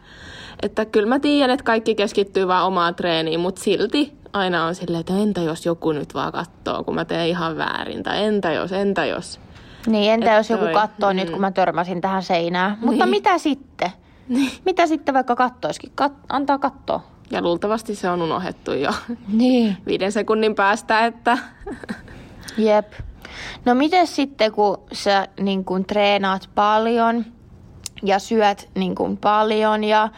että 0.63 0.85
kyllä 0.85 1.09
mä 1.09 1.21
tiedän, 1.21 1.51
että 1.51 1.65
kaikki 1.65 1.95
keskittyy 1.95 2.49
vaan 2.49 2.67
omaan 2.67 2.95
treeniin, 2.95 3.41
mutta 3.41 3.63
silti 3.63 4.13
aina 4.33 4.65
on 4.65 4.75
silleen, 4.75 5.01
että 5.01 5.13
entä 5.19 5.41
jos 5.41 5.67
joku 5.67 5.93
nyt 5.93 6.15
vaan 6.15 6.33
katsoo, 6.33 6.85
kun 6.85 6.95
mä 6.95 7.05
teen 7.05 7.29
ihan 7.29 7.57
väärin, 7.57 8.03
tai 8.03 8.25
entä 8.25 8.53
jos, 8.53 8.73
entä 8.73 9.05
jos. 9.05 9.41
Niin, 9.87 10.13
entä 10.13 10.33
Et 10.33 10.37
jos 10.37 10.51
joku 10.51 10.65
toi, 10.65 10.73
katsoo 10.73 11.13
mm. 11.13 11.17
nyt, 11.17 11.31
kun 11.31 11.41
mä 11.41 11.51
törmäsin 11.51 12.01
tähän 12.01 12.23
seinään. 12.23 12.79
Mutta 12.81 13.05
Niin. 13.05 13.11
mitä 13.11 13.39
sitten? 13.39 13.91
Mitä 14.65 14.87
sitten 14.87 15.15
vaikka 15.15 15.37
kattoisikin? 15.37 15.93
Kat- 16.03 16.25
antaa 16.29 16.59
katsoa. 16.59 17.03
Ja 17.31 17.43
luultavasti 17.43 17.95
se 17.95 18.11
on 18.11 18.23
unohdettu 18.23 18.73
jo 18.73 18.91
Niin. 19.29 19.77
viiden 19.87 20.13
sekunnin 20.13 20.55
päästä, 20.55 21.07
että 21.07 21.39
Jep. 22.59 22.93
No 23.65 23.75
miten 23.75 24.07
sitten, 24.07 24.53
kun 24.53 24.79
sä 24.93 25.29
niin 25.41 25.65
kun 25.65 25.85
treenaat 25.85 26.51
paljon 26.55 27.25
ja 28.03 28.19
syöt 28.19 28.69
niin 28.75 28.95
kun 28.95 29.17
paljon 29.17 29.85
ja 29.85 30.09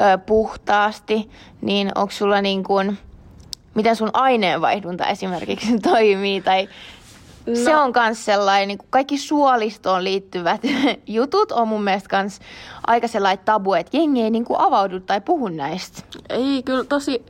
ö, 0.00 0.18
puhtaasti, 0.18 1.30
niin 1.60 1.92
onko 1.94 2.10
sulla 2.10 2.40
niin 2.40 2.64
kun, 2.64 2.96
miten 3.74 3.96
sun 3.96 4.10
aineenvaihdunta 4.12 5.06
esimerkiksi 5.06 5.78
toimii? 5.92 6.40
Tai 6.40 6.68
no. 7.46 7.54
Se 7.54 7.76
on 7.76 7.92
myös 7.96 8.24
sellainen, 8.24 8.68
niin 8.68 8.78
kaikki 8.90 9.18
suolistoon 9.18 10.04
liittyvät 10.04 10.60
jutut 11.06 11.52
on 11.52 11.68
mun 11.68 11.84
mielestä 11.84 12.08
kans 12.08 12.40
aika 12.86 13.08
sellainen 13.08 13.44
tabu, 13.44 13.74
että 13.74 13.96
jengi 13.96 14.22
ei 14.22 14.30
niin 14.30 14.44
avaudu 14.58 15.00
tai 15.00 15.20
puhu 15.20 15.48
näistä. 15.48 16.02
ei 16.28 16.62
kyllä 16.62 16.84
tosi, 16.84 17.24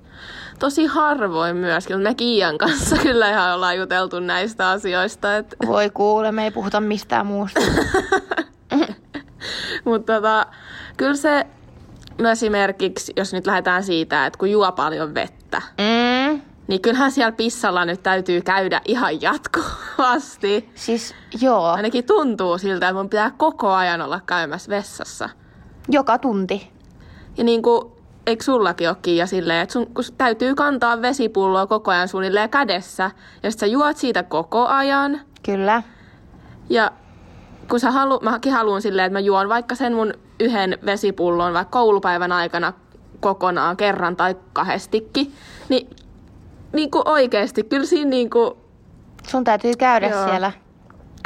tosi 0.59 0.87
harvoin 0.87 1.57
myöskin. 1.57 2.01
Me 2.01 2.15
Kiian 2.15 2.59
kanssa 2.59 2.97
kyllä 3.03 3.31
ihan 3.31 3.55
ollaan 3.55 3.79
juteltu 3.79 4.21
näistä 4.21 4.71
asioista, 4.71 5.37
että 5.37 5.57
Voi 5.67 5.91
kuule, 5.91 6.33
me 6.33 6.45
ei 6.45 6.51
puhuta 6.51 6.81
mistään 6.81 7.27
muusta. 7.27 7.61
Mutta 9.85 10.15
tota, 10.15 10.47
kyllä 10.97 11.17
se, 11.17 11.47
no 12.19 12.31
esimerkiksi, 12.31 13.13
jos 13.17 13.33
nyt 13.33 13.47
lähdetään 13.47 13.83
siitä, 13.85 14.27
että 14.27 14.39
kun 14.39 14.51
juo 14.51 14.73
paljon 14.73 15.15
vettä, 15.15 15.63
Mm. 15.79 16.41
niin 16.67 16.81
kyllähän 16.83 17.13
siellä 17.13 17.33
pissalla 17.33 17.85
nyt 17.85 18.03
täytyy 18.03 18.41
käydä 18.43 18.81
ihan 18.85 19.23
jatkuvasti. 19.23 20.71
Siis 20.75 21.15
joo, 21.41 21.65
Ainakin 21.65 22.05
tuntuu 22.05 22.59
siltä, 22.59 22.89
että 22.89 23.01
mun 23.01 23.11
pitää 23.11 23.31
koko 23.37 23.73
ajan 23.73 24.01
olla 24.01 24.21
käymässä 24.27 24.71
vessassa. 24.71 25.29
joka 25.89 26.19
tunti. 26.19 26.71
Ja 27.37 27.45
niin 27.45 27.63
kuin, 27.63 27.93
eikö 28.27 28.45
sullakin 28.45 28.89
ole 28.89 28.97
Kiia 29.03 29.27
silleen, 29.27 29.61
että 29.61 29.73
sun 29.73 29.87
kun 29.87 30.05
täytyy 30.19 30.55
kantaa 30.55 31.03
vesipulloa 31.03 31.67
koko 31.67 31.91
ajan 31.91 32.09
suunnilleen 32.09 32.51
kädessä, 32.51 33.11
ja 33.43 33.51
sit 33.51 33.61
sä 33.61 33.67
juot 33.67 33.97
siitä 33.97 34.23
koko 34.23 34.67
ajan. 34.67 35.21
Kyllä. 35.43 35.83
Ja 36.71 36.91
kun 37.71 37.81
sä 37.81 37.91
halu, 37.91 38.21
mäkin 38.23 38.53
haluan 38.53 38.83
silleen, 38.83 39.07
että 39.07 39.17
mä 39.17 39.21
juon 39.21 39.49
vaikka 39.49 39.75
sen 39.75 39.95
mun 39.95 40.15
yhden 40.41 40.79
vesipullon 40.87 41.53
vaikka 41.53 41.71
koulupäivän 41.71 42.33
aikana 42.33 42.73
kokonaan 43.21 43.77
kerran 43.77 44.17
tai 44.17 44.37
kahdestikin, 44.53 45.35
niin, 45.69 45.91
niin 46.73 46.91
kuin 46.91 47.09
oikeasti, 47.09 47.63
kyllä 47.63 47.87
siinä 47.87 48.11
niin 48.11 48.31
kuin, 48.31 48.55
Sun 49.29 49.45
täytyy 49.45 49.73
käydä 49.79 50.09
Joo. 50.09 50.29
siellä 50.29 50.53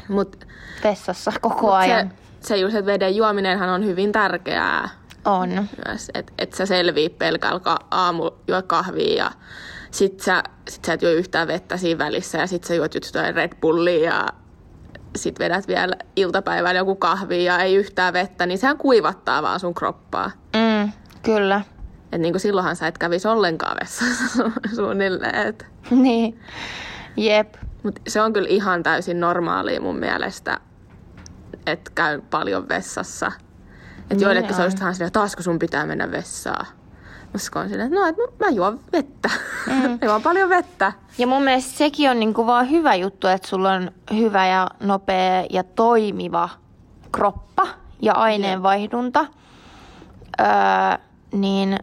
mut, 0.08 0.44
vessassa 0.84 1.32
koko 1.40 1.60
mut 1.60 1.72
ajan. 1.72 2.12
se, 2.40 2.48
se 2.48 2.56
just, 2.56 2.74
että 2.76 2.92
veden 2.92 3.16
juominenhan 3.16 3.68
on 3.68 3.84
hyvin 3.84 4.12
tärkeää 4.12 4.88
On. 5.24 5.68
myös, 5.86 6.10
että 6.14 6.32
et 6.38 6.52
sä 6.52 6.66
selvii 6.66 7.08
pelkällä 7.08 7.76
aamu 7.90 8.30
juo 8.48 8.62
kahvia 8.66 9.24
ja 9.24 9.30
sit 9.90 10.20
sä, 10.20 10.42
sit 10.68 10.84
sä 10.84 10.92
et 10.92 11.02
juo 11.02 11.12
yhtään 11.12 11.48
vettä 11.48 11.76
siinä 11.76 11.98
välissä 11.98 12.38
ja 12.38 12.46
sit 12.46 12.64
sä 12.64 12.74
juot 12.74 12.94
jotain 12.94 13.34
Red 13.34 13.52
Bullia 13.60 14.04
ja 14.04 14.26
sit 15.18 15.38
vedät 15.38 15.68
vielä 15.68 15.94
iltapäivällä 16.16 16.78
joku 16.78 16.94
kahvi 16.94 17.44
ja 17.44 17.58
ei 17.58 17.74
yhtään 17.74 18.12
vettä, 18.12 18.46
niin 18.46 18.58
sehän 18.58 18.78
kuivattaa 18.78 19.42
vaan 19.42 19.60
sun 19.60 19.74
kroppaa. 19.74 20.30
Mm, 20.56 20.92
kyllä. 21.22 21.60
Et 22.12 22.20
niinku 22.20 22.38
silloinhan 22.38 22.76
sä 22.76 22.86
et 22.86 22.98
kävis 22.98 23.26
ollenkaan 23.26 23.76
vessassa 23.80 24.24
su- 24.44 24.74
suunnilleen. 24.74 25.34
Et. 25.46 25.66
niin. 25.90 26.40
Jep. 27.16 27.54
Mut 27.82 28.00
se 28.08 28.20
on 28.20 28.32
kyllä 28.32 28.48
ihan 28.48 28.82
täysin 28.82 29.20
normaalia 29.20 29.80
mun 29.80 29.98
mielestä, 29.98 30.60
että 31.66 31.90
käy 31.94 32.20
paljon 32.30 32.68
vessassa. 32.68 33.26
Että 33.26 34.14
Niin 34.14 34.20
joillekin 34.20 34.54
se 34.54 34.62
on 34.62 34.66
just 34.66 34.78
silleen, 34.92 35.12
taasko 35.12 35.42
sun 35.42 35.58
pitää 35.58 35.86
mennä 35.86 36.10
vessaan. 36.10 36.66
Musta 37.32 37.60
on 37.60 37.68
silleen, 37.68 37.86
että 37.94 38.00
no, 38.00 38.06
et 38.06 38.38
mä 38.38 38.48
juon 38.48 38.80
vettä. 38.92 39.30
Mm. 39.68 39.90
mä 39.90 39.98
juon 40.04 40.22
paljon 40.22 40.48
vettä. 40.48 40.92
Ja 41.18 41.26
mun 41.26 41.42
mielestä 41.42 41.78
sekin 41.78 42.10
on 42.10 42.20
niinku 42.20 42.46
vaan 42.46 42.70
hyvä 42.70 42.94
juttu, 42.94 43.26
että 43.26 43.48
sulla 43.48 43.72
on 43.72 43.90
hyvä 44.14 44.46
ja 44.46 44.68
nopea 44.80 45.44
ja 45.50 45.64
toimiva 45.64 46.48
kroppa 47.12 47.66
ja 48.02 48.12
aineenvaihdunta. 48.12 49.26
Öö, 50.40 50.46
niin 51.32 51.78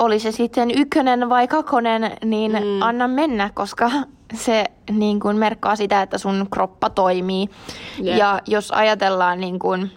oli 0.00 0.18
se 0.18 0.32
sitten 0.32 0.70
ykkönen 0.70 1.28
vai 1.28 1.48
kakonen, 1.48 2.16
niin 2.24 2.52
mm. 2.52 2.82
anna 2.82 3.08
mennä, 3.08 3.50
koska 3.54 3.90
se 4.34 4.64
niin 4.90 5.20
kuin 5.20 5.36
merkkaa 5.36 5.76
sitä, 5.76 6.02
että 6.02 6.18
sun 6.18 6.46
kroppa 6.50 6.90
toimii. 6.90 7.50
Jep. 7.98 8.18
Ja 8.18 8.40
jos 8.46 8.70
ajatellaan 8.70 9.40
niin 9.40 9.58
kuin, 9.58 9.90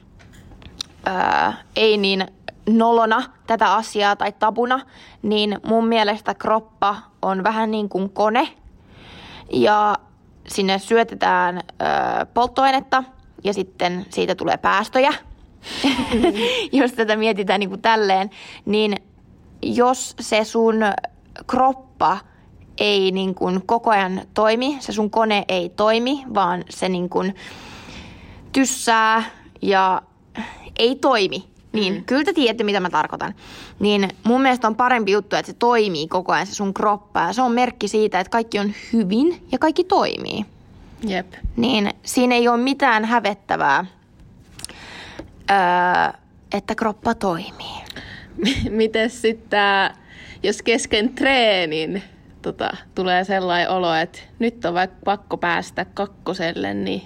öö, 1.08 1.52
ei 1.76 1.98
niin 1.98 2.28
nolona 2.70 3.24
tätä 3.48 3.74
asiaa 3.74 4.16
tai 4.16 4.32
tabuna, 4.32 4.80
niin 5.22 5.60
mun 5.66 5.88
mielestä 5.88 6.34
kroppa 6.34 6.96
on 7.22 7.44
vähän 7.44 7.72
niin 7.72 7.90
kuin 7.90 8.10
kone. 8.10 8.48
Ja 9.54 9.96
sinne 10.48 10.80
syötetään 10.80 11.58
öö, 11.58 12.26
polttoainetta 12.34 13.04
ja 13.44 13.54
sitten 13.54 14.06
siitä 14.10 14.36
tulee 14.36 14.58
päästöjä. 14.58 15.14
jos 16.72 16.92
tätä 16.94 17.16
mietitään 17.16 17.60
niin 17.60 17.70
kuin 17.70 17.82
tälleen, 17.82 18.30
niin 18.66 18.96
jos 19.62 20.16
se 20.20 20.44
sun 20.44 20.76
kroppa 21.48 22.18
ei 22.78 23.12
niin 23.12 23.36
kuin 23.36 23.62
koko 23.66 23.90
ajan 23.90 24.22
toimi, 24.34 24.78
se 24.80 24.92
sun 24.92 25.10
kone 25.10 25.46
ei 25.48 25.70
toimi, 25.70 26.24
vaan 26.34 26.64
se 26.70 26.90
niin 26.90 27.10
kuin 27.10 27.36
tyssää 28.52 29.24
ja 29.62 30.02
ei 30.80 30.96
toimi, 30.96 31.44
niin 31.74 31.94
mm. 31.94 32.04
kyllä 32.04 32.24
te 32.24 32.34
tiedätte, 32.34 32.64
mitä 32.64 32.80
mä 32.80 32.90
tarkoitan. 32.90 33.34
Niin 33.80 34.10
mun 34.24 34.42
mielestä 34.42 34.68
on 34.68 34.76
parempi 34.76 35.12
juttu, 35.12 35.36
että 35.36 35.52
se 35.52 35.58
toimii 35.60 36.08
koko 36.08 36.34
ajan 36.34 36.48
se 36.48 36.56
sun 36.56 36.74
kroppa. 36.74 37.22
Ja 37.22 37.34
se 37.34 37.42
on 37.42 37.52
merkki 37.52 37.88
siitä, 37.88 38.20
että 38.20 38.32
kaikki 38.32 38.60
on 38.60 38.74
hyvin 38.94 39.48
ja 39.52 39.60
kaikki 39.60 39.84
toimii. 39.84 40.46
Jep. 41.08 41.34
Niin 41.56 41.94
siinä 42.04 42.36
ei 42.36 42.48
ole 42.48 42.58
mitään 42.58 43.06
hävettävää, 43.06 43.86
öö, 45.52 46.20
että 46.54 46.76
kroppa 46.76 47.14
toimii. 47.14 47.84
Miten 48.70 49.10
sitten 49.10 49.90
jos 50.44 50.62
kesken 50.62 51.16
treenin 51.16 52.04
tota, 52.42 52.78
tulee 52.96 53.24
sellainen 53.24 53.70
olo, 53.70 53.94
että 53.94 54.20
nyt 54.40 54.66
on 54.66 54.74
vaikka 54.74 54.98
pakko 55.06 55.38
päästä 55.38 55.86
kakkoselle, 55.94 56.74
niin, 56.74 57.02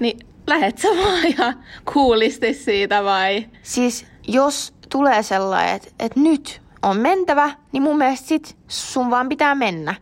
niin 0.00 0.18
lähet 0.50 0.78
sä 0.78 0.88
vaan 0.88 1.26
ihan 1.26 1.64
kuulisti 1.92 2.54
siitä 2.54 3.04
vai? 3.04 3.46
Siis 3.62 4.06
jos 4.28 4.74
tulee 4.88 5.22
sellainen, 5.22 5.76
että, 5.76 5.88
että 5.98 6.20
nyt 6.20 6.62
on 6.82 6.96
mentävä, 6.96 7.50
niin 7.72 7.82
mun 7.82 7.98
mielestä 7.98 8.28
sit 8.28 8.56
sun 8.68 9.10
vaan 9.10 9.28
pitää 9.28 9.54
mennä. 9.54 9.94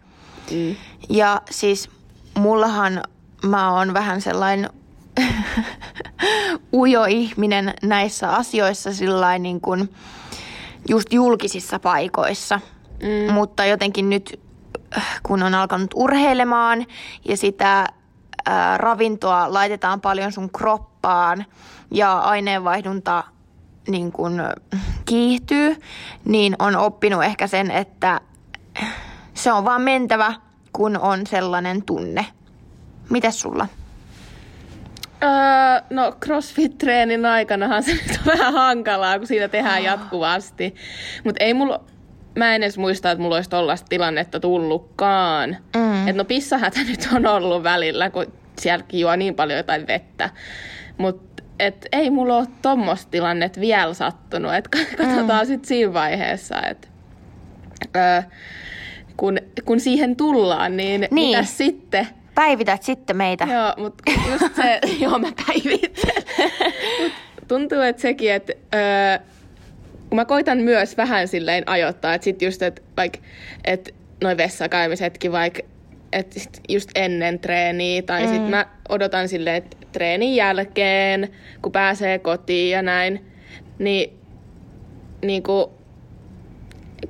Mm. 0.51 0.77
Ja 1.09 1.43
siis 1.51 1.91
mullahan 2.39 3.03
mä 3.43 3.73
oon 3.73 3.95
vähän 3.95 4.21
sellainen 4.21 4.71
ujo 6.73 7.05
ihminen 7.05 7.75
näissä 7.83 8.31
asioissa 8.31 8.93
sillain 8.93 9.43
niin 9.43 9.61
kuin 9.61 9.89
just 10.89 11.13
julkisissa 11.13 11.79
paikoissa. 11.79 12.61
Mm. 13.03 13.33
Mutta 13.33 13.65
jotenkin 13.65 14.11
nyt, 14.11 14.41
kun 15.23 15.43
on 15.43 15.55
alkanut 15.55 15.91
urheilemaan 15.95 16.87
ja 17.25 17.37
sitä 17.37 17.87
ää, 18.49 18.79
ravintoa 18.79 19.53
laitetaan 19.53 20.01
paljon 20.01 20.33
sun 20.33 20.51
kroppaan 20.53 21.45
ja 21.91 22.19
aineenvaihdunta 22.19 23.25
niin 23.89 24.13
kun 24.13 24.43
kiihtyy, 25.05 25.77
niin 26.25 26.57
on 26.59 26.77
oppinut 26.77 27.25
ehkä 27.25 27.47
sen, 27.47 27.71
että 27.71 28.21
se 29.35 29.53
on 29.53 29.65
vaan 29.65 29.83
mentävä, 29.83 30.35
kun 30.73 30.99
on 30.99 31.27
sellainen 31.27 31.83
tunne. 31.83 32.27
Mitäs 33.11 33.41
sulla? 33.41 33.67
Öö, 35.23 35.31
no 35.91 36.13
CrossFit-treenin 36.25 37.27
aikanahan 37.27 37.83
se 37.83 37.93
nyt 37.93 38.21
on 38.21 38.39
vähän 38.39 38.53
hankalaa, 38.53 39.19
kun 39.19 39.27
siitä 39.27 39.49
tehdään 39.49 39.85
jatkuvasti. 39.85 40.75
Mutta 41.25 41.45
ei 41.45 41.55
mulla, 41.55 41.81
mä 42.39 42.55
en 42.55 42.63
edes 42.63 42.79
muista, 42.79 43.11
että 43.11 43.23
mulla 43.23 43.37
olisi 43.37 43.51
tollaista 43.51 43.89
tilannetta 43.89 44.41
tullutkaan. 44.41 45.57
Mm. 45.77 46.09
Et 46.09 46.17
no 46.17 46.25
pissahätä 46.25 46.81
nyt 46.89 47.09
on 47.15 47.27
ollut 47.27 47.63
välillä, 47.63 48.11
kun 48.11 48.33
sielläkin 48.59 49.01
juo 49.01 49.17
niin 49.17 49.35
paljon 49.35 49.57
jotain 49.57 49.87
vettä. 49.87 50.31
Mutta 50.99 51.43
et 51.59 51.87
ei 51.93 52.11
mulla 52.11 52.37
ole 52.37 52.47
tommoista 52.63 53.11
tilannetta 53.11 53.61
vielä 53.61 53.95
sattunut. 53.95 54.55
Et 54.55 54.69
katsotaan 54.69 55.45
mm. 55.45 55.47
sitten 55.47 55.69
siinä 55.69 55.93
vaiheessa, 55.93 56.63
että 56.63 56.89
öö, 57.97 58.23
kun, 59.17 59.39
kun 59.65 59.81
siihen 59.81 60.17
tullaan, 60.17 60.77
niin, 60.77 61.01
niin. 61.01 61.29
mitä 61.39 61.43
sitten? 61.43 62.09
Päivität 62.35 62.83
sitten 62.83 63.17
meitä. 63.17 63.45
Joo, 63.45 63.75
mutta 63.77 64.05
just 64.31 64.57
se, 64.57 64.81
joo 65.05 65.19
mä 65.19 65.29
päivitän. 65.47 66.23
Mut 67.03 67.13
tuntuu, 67.49 67.81
että 67.81 68.03
sekin, 68.03 68.33
että 68.33 68.53
öö, 68.75 69.19
mä 70.17 70.25
koitan 70.25 70.59
myös 70.59 70.97
vähän 70.97 71.29
silleen 71.29 71.69
ajoittaa, 71.69 72.15
että 72.15 72.25
sit 72.25 72.43
just, 72.43 72.63
että 72.63 72.83
vaikka, 72.97 73.19
että 73.65 73.91
noin 74.23 74.37
vessakäymisetkin 74.37 75.33
vaikka, 75.33 75.63
että 76.13 76.41
just 76.69 76.91
ennen 76.95 77.39
treeniä, 77.39 78.03
tai 78.03 78.23
mm. 78.23 78.29
sitten 78.29 78.51
mä 78.51 78.67
odotan 78.89 79.29
silleen, 79.29 79.57
että 79.57 79.77
treenin 79.93 80.37
jälkeen, 80.37 81.29
kun 81.63 81.73
pääsee 81.73 82.19
kotiin 82.19 82.71
ja 82.71 82.83
näin, 82.83 83.27
niin, 83.79 84.19
niin 85.25 85.43
kuin, 85.43 85.67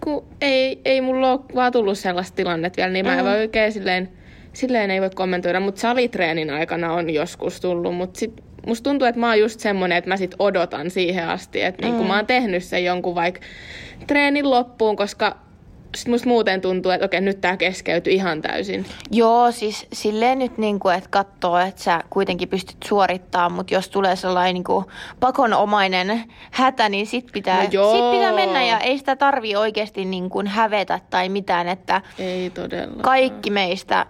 kun 0.04 0.24
ei, 0.40 0.80
ei 0.84 1.00
mulla 1.00 1.32
ole 1.32 1.40
vaan 1.54 1.72
tullut 1.72 1.98
sellaista 1.98 2.36
tilannetta 2.36 2.76
vielä, 2.76 2.92
niin 2.92 3.06
mä 3.06 3.12
en 3.12 3.24
mm. 3.24 3.30
voi 3.30 3.38
oikein 3.38 3.72
silleen, 3.72 4.08
silleen 4.52 4.90
ei 4.90 5.00
voi 5.00 5.10
kommentoida, 5.10 5.60
mutta 5.60 5.80
salitreenin 5.80 6.50
aikana 6.50 6.92
on 6.92 7.10
joskus 7.10 7.60
tullut, 7.60 7.94
mutta 7.94 8.20
sit 8.20 8.47
musta 8.68 8.90
tuntuu, 8.90 9.08
että 9.08 9.20
mä 9.20 9.26
oon 9.26 9.38
just 9.38 9.60
semmonen, 9.60 9.98
että 9.98 10.10
mä 10.10 10.16
sit 10.16 10.34
odotan 10.38 10.90
siihen 10.90 11.28
asti, 11.28 11.62
että 11.62 11.82
niin 11.82 11.94
mm. 11.94 11.98
niin 11.98 12.08
mä 12.08 12.16
oon 12.16 12.26
tehnyt 12.26 12.64
sen 12.64 12.84
jonkun 12.84 13.14
vaikka 13.14 13.40
treenin 14.06 14.50
loppuun, 14.50 14.96
koska 14.96 15.36
sitten 15.96 16.12
musta 16.12 16.28
muuten 16.28 16.60
tuntuu, 16.60 16.92
että 16.92 17.04
okei, 17.04 17.20
nyt 17.20 17.40
tää 17.40 17.56
keskeytyy 17.56 18.12
ihan 18.12 18.42
täysin. 18.42 18.86
Joo, 19.10 19.52
siis 19.52 19.86
silleen 19.92 20.38
nyt 20.38 20.58
niin 20.58 20.80
kuin, 20.80 20.94
että 20.94 21.10
katsoo, 21.10 21.58
että 21.58 21.82
sä 21.82 22.00
kuitenkin 22.10 22.48
pystyt 22.48 22.76
suorittamaan, 22.84 23.52
mutta 23.52 23.74
jos 23.74 23.88
tulee 23.88 24.16
sellainen 24.16 24.54
niin 24.54 24.64
kuin 24.64 24.84
pakonomainen 25.20 26.24
hätä, 26.50 26.88
niin 26.88 27.06
sit 27.06 27.26
pitää, 27.32 27.64
no 27.64 27.92
sit 27.92 28.10
pitää 28.10 28.32
mennä 28.32 28.64
ja 28.64 28.78
ei 28.78 28.98
sitä 28.98 29.16
tarvii 29.16 29.56
oikeasti 29.56 30.04
niin 30.04 30.30
kuin 30.30 30.46
hävetä 30.46 31.00
tai 31.10 31.28
mitään, 31.28 31.68
että 31.68 32.02
ei 32.18 32.50
todella. 32.50 33.02
kaikki 33.02 33.50
meistä 33.50 34.06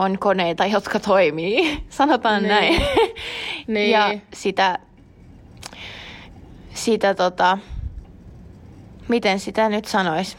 on 0.00 0.18
koneita, 0.18 0.66
jotka 0.66 1.00
toimii, 1.00 1.82
sanotaan 1.88 2.42
niin. 2.42 2.48
näin. 2.48 2.82
niin. 3.66 3.90
Ja 3.90 4.18
sitä, 4.34 4.78
sitä 6.74 7.14
tota, 7.14 7.58
miten 9.08 9.40
sitä 9.40 9.68
nyt 9.68 9.84
sanoisi? 9.84 10.36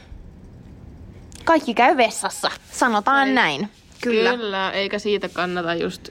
Kaikki 1.44 1.74
käy 1.74 1.98
vessassa, 1.98 2.52
sanotaan 2.72 3.28
ei. 3.28 3.34
näin. 3.34 3.70
Kyllä. 4.02 4.38
Kyllä, 4.38 4.72
eikä 4.72 5.00
siitä 5.00 5.30
kannata 5.30 5.74
just 5.76 6.10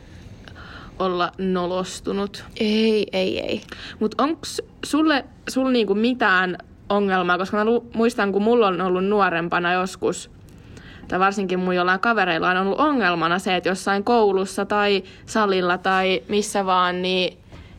olla 0.99 1.33
nolostunut. 1.39 2.45
Ei, 2.61 3.07
ei, 3.13 3.41
ei. 3.41 3.63
Mutta 4.01 4.23
onko 4.23 4.41
sulle 4.85 5.25
sul 5.49 5.69
niinku 5.69 5.95
mitään 5.95 6.59
ongelmaa, 6.89 7.39
koska 7.39 7.57
mä 7.57 7.65
lu- 7.65 7.91
muistan, 7.95 8.33
kun 8.33 8.43
mulla 8.43 8.67
on 8.67 8.81
ollut 8.81 9.05
nuorempana 9.05 9.73
joskus, 9.73 10.31
tai 11.11 11.19
varsinkin 11.19 11.59
mun 11.59 11.77
jollain 11.77 12.01
kavereilla 12.01 12.51
on 12.51 12.57
ollut 12.57 12.81
ongelmana 12.81 13.39
se, 13.39 13.57
että 13.57 13.69
jossain 13.69 14.05
koulussa 14.05 14.65
tai 14.65 15.03
salilla 15.27 15.79
tai 15.79 16.23
missä 16.29 16.67
vaan, 16.67 17.03
niin, 17.03 17.39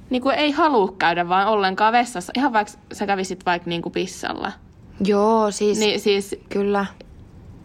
niin 0.09 0.21
kuin 0.21 0.35
ei 0.35 0.51
halua 0.51 0.95
käydä 0.97 1.29
vaan 1.29 1.47
ollenkaan 1.47 1.93
vessassa, 1.93 2.33
ihan 2.37 2.53
vaikka 2.53 2.73
sä 2.93 3.05
kävisit 3.07 3.45
vaikka 3.45 3.69
niin 3.69 3.81
kuin 3.81 3.93
pissalla. 3.93 4.51
Joo, 5.05 5.51
siis, 5.51 5.79
niin, 5.79 5.99
siis 5.99 6.35
kyllä 6.49 6.85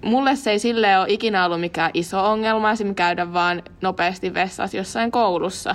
mulle 0.05 0.37
se 0.37 0.51
ei 0.51 0.59
sille 0.59 0.99
ole 0.99 1.07
ikinä 1.09 1.45
ollut 1.45 1.61
mikään 1.61 1.91
iso 1.95 2.31
ongelma 2.31 2.71
esim. 2.71 2.95
käydä 2.95 3.33
vaan 3.33 3.63
nopeasti 3.83 4.35
vessassa 4.35 4.77
jossain 4.77 5.11
koulussa 5.11 5.75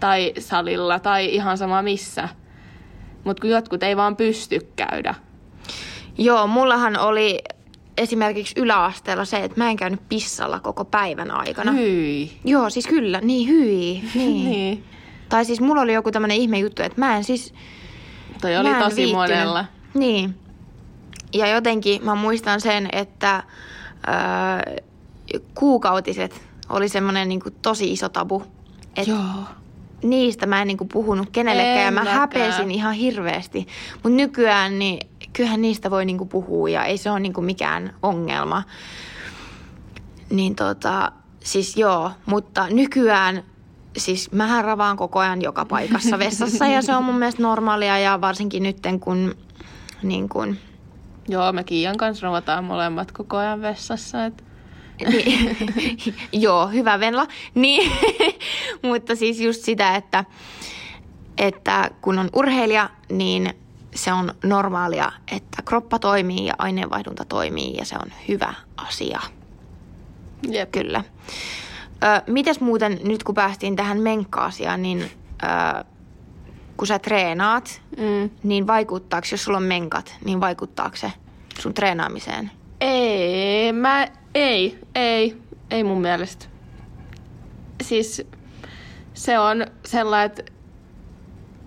tai 0.00 0.32
salilla 0.38 0.98
tai 0.98 1.34
ihan 1.34 1.58
sama 1.58 1.82
missä. 1.82 2.28
Mutta 3.24 3.40
kun 3.40 3.50
jotkut 3.50 3.82
ei 3.82 3.96
vaan 3.96 4.16
pysty 4.16 4.58
käydä. 4.76 5.14
Joo, 6.18 6.46
mullahan 6.46 6.98
oli 6.98 7.38
esimerkiksi 7.96 8.54
yläasteella 8.60 9.24
se, 9.24 9.36
että 9.36 9.60
mä 9.60 9.70
en 9.70 9.76
käynyt 9.76 10.08
pissalla 10.08 10.60
koko 10.60 10.84
päivän 10.84 11.30
aikana. 11.30 11.72
Hyi. 11.72 12.38
Joo, 12.44 12.70
siis 12.70 12.86
kyllä, 12.86 13.20
niin 13.20 13.48
hyi. 13.48 14.02
Niin. 14.14 14.44
niin. 14.50 14.84
Tai 15.28 15.44
siis 15.44 15.60
mulla 15.60 15.80
oli 15.80 15.94
joku 15.94 16.10
tämmönen 16.10 16.36
ihme 16.36 16.58
juttu, 16.58 16.82
että 16.82 17.00
mä 17.00 17.16
en 17.16 17.24
siis... 17.24 17.54
Toi 18.40 18.56
oli 18.56 18.68
tosi 18.74 18.96
viittynyt. 18.96 19.12
monella. 19.14 19.64
Niin. 19.94 20.34
Ja 21.32 21.46
jotenkin 21.46 22.04
mä 22.04 22.14
muistan 22.14 22.60
sen, 22.60 22.88
että 22.92 23.42
öö, 24.08 24.76
kuukautiset 25.54 26.48
oli 26.68 26.88
semmoinen 26.88 27.28
niin 27.28 27.40
tosi 27.62 27.92
iso 27.92 28.08
tabu. 28.08 28.42
Et 28.96 29.06
Joo. 29.06 29.20
Niistä 30.04 30.46
mä 30.46 30.62
en 30.62 30.68
niin 30.68 30.78
kuin 30.78 30.88
puhunut 30.88 31.30
kenellekään 31.30 31.78
en 31.78 31.84
ja 31.84 31.90
mä 31.90 32.00
mäkään. 32.00 32.18
häpesin 32.18 32.70
ihan 32.70 32.94
hirveästi. 32.94 33.66
Mutta 33.94 34.08
nykyään 34.08 34.78
niin 34.78 35.08
kyllähän 35.32 35.62
niistä 35.62 35.90
voi 35.90 36.04
niin 36.04 36.18
kuin 36.18 36.28
puhua 36.28 36.68
ja 36.68 36.84
ei 36.84 36.98
se 36.98 37.10
ole 37.10 37.20
niin 37.20 37.32
kuin 37.32 37.44
mikään 37.44 37.94
ongelma. 38.02 38.62
Niin 40.30 40.54
tota, 40.54 41.12
siis 41.40 41.76
joo, 41.76 42.10
mutta 42.26 42.66
nykyään 42.70 43.42
siis 43.96 44.32
mähän 44.32 44.64
ravaan 44.64 44.96
koko 44.96 45.18
ajan 45.18 45.42
joka 45.42 45.64
paikassa 45.64 46.18
vessassa 46.18 46.66
ja 46.66 46.82
se 46.82 46.96
on 46.96 47.04
mun 47.04 47.18
mielestä 47.18 47.42
normaalia 47.42 47.98
ja 47.98 48.20
varsinkin 48.20 48.62
nytten 48.62 49.00
kun 49.00 49.34
niin 50.02 50.28
kun, 50.28 50.56
Joo, 51.28 51.52
me 51.52 51.64
Kiian 51.64 51.96
kanssa 51.96 52.26
rovataan 52.26 52.64
molemmat 52.64 53.12
koko 53.12 53.36
ajan 53.36 53.62
vessassa. 53.62 54.24
Et. 54.24 54.44
Niin, 55.08 55.56
joo, 56.32 56.68
hyvä 56.68 57.00
Venla. 57.00 57.26
Niin, 57.54 57.92
mutta 58.88 59.16
siis 59.16 59.40
just 59.40 59.62
sitä, 59.62 59.96
että, 59.96 60.24
että 61.38 61.90
kun 62.00 62.18
on 62.18 62.30
urheilija, 62.32 62.90
niin 63.08 63.54
se 63.94 64.12
on 64.12 64.34
normaalia, 64.44 65.12
että 65.32 65.62
kroppa 65.64 65.98
toimii 65.98 66.46
ja 66.46 66.54
aineenvaihdunta 66.58 67.24
toimii 67.24 67.76
ja 67.76 67.84
se 67.84 67.96
on 67.96 68.12
hyvä 68.28 68.54
asia. 68.76 69.20
Jep. 70.48 70.70
Kyllä. 70.72 71.04
Ö, 72.04 72.22
mites 72.26 72.60
muuten, 72.60 73.00
nyt 73.04 73.22
kun 73.22 73.34
päästiin 73.34 73.76
tähän 73.76 74.00
menkka-asiaan, 74.00 74.82
niin 74.82 75.02
ö, 75.02 75.84
kun 76.76 76.86
sä 76.86 76.98
treenaat, 76.98 77.82
mm. 77.98 78.30
niin 78.42 78.66
vaikuttaako, 78.66 79.26
jos 79.30 79.44
sulla 79.44 79.58
on 79.58 79.64
menkat, 79.64 80.16
niin 80.24 80.40
vaikuttaako 80.40 80.96
se 80.96 81.12
sun 81.58 81.74
treenaamiseen? 81.74 82.50
Ei, 82.80 83.72
mä, 83.72 84.08
ei, 84.34 84.78
ei, 84.94 85.36
ei 85.70 85.84
mun 85.84 86.00
mielestä. 86.00 86.46
Siis 87.82 88.26
se 89.14 89.38
on 89.38 89.66
sellainen, 89.86 90.26
että 90.26 90.52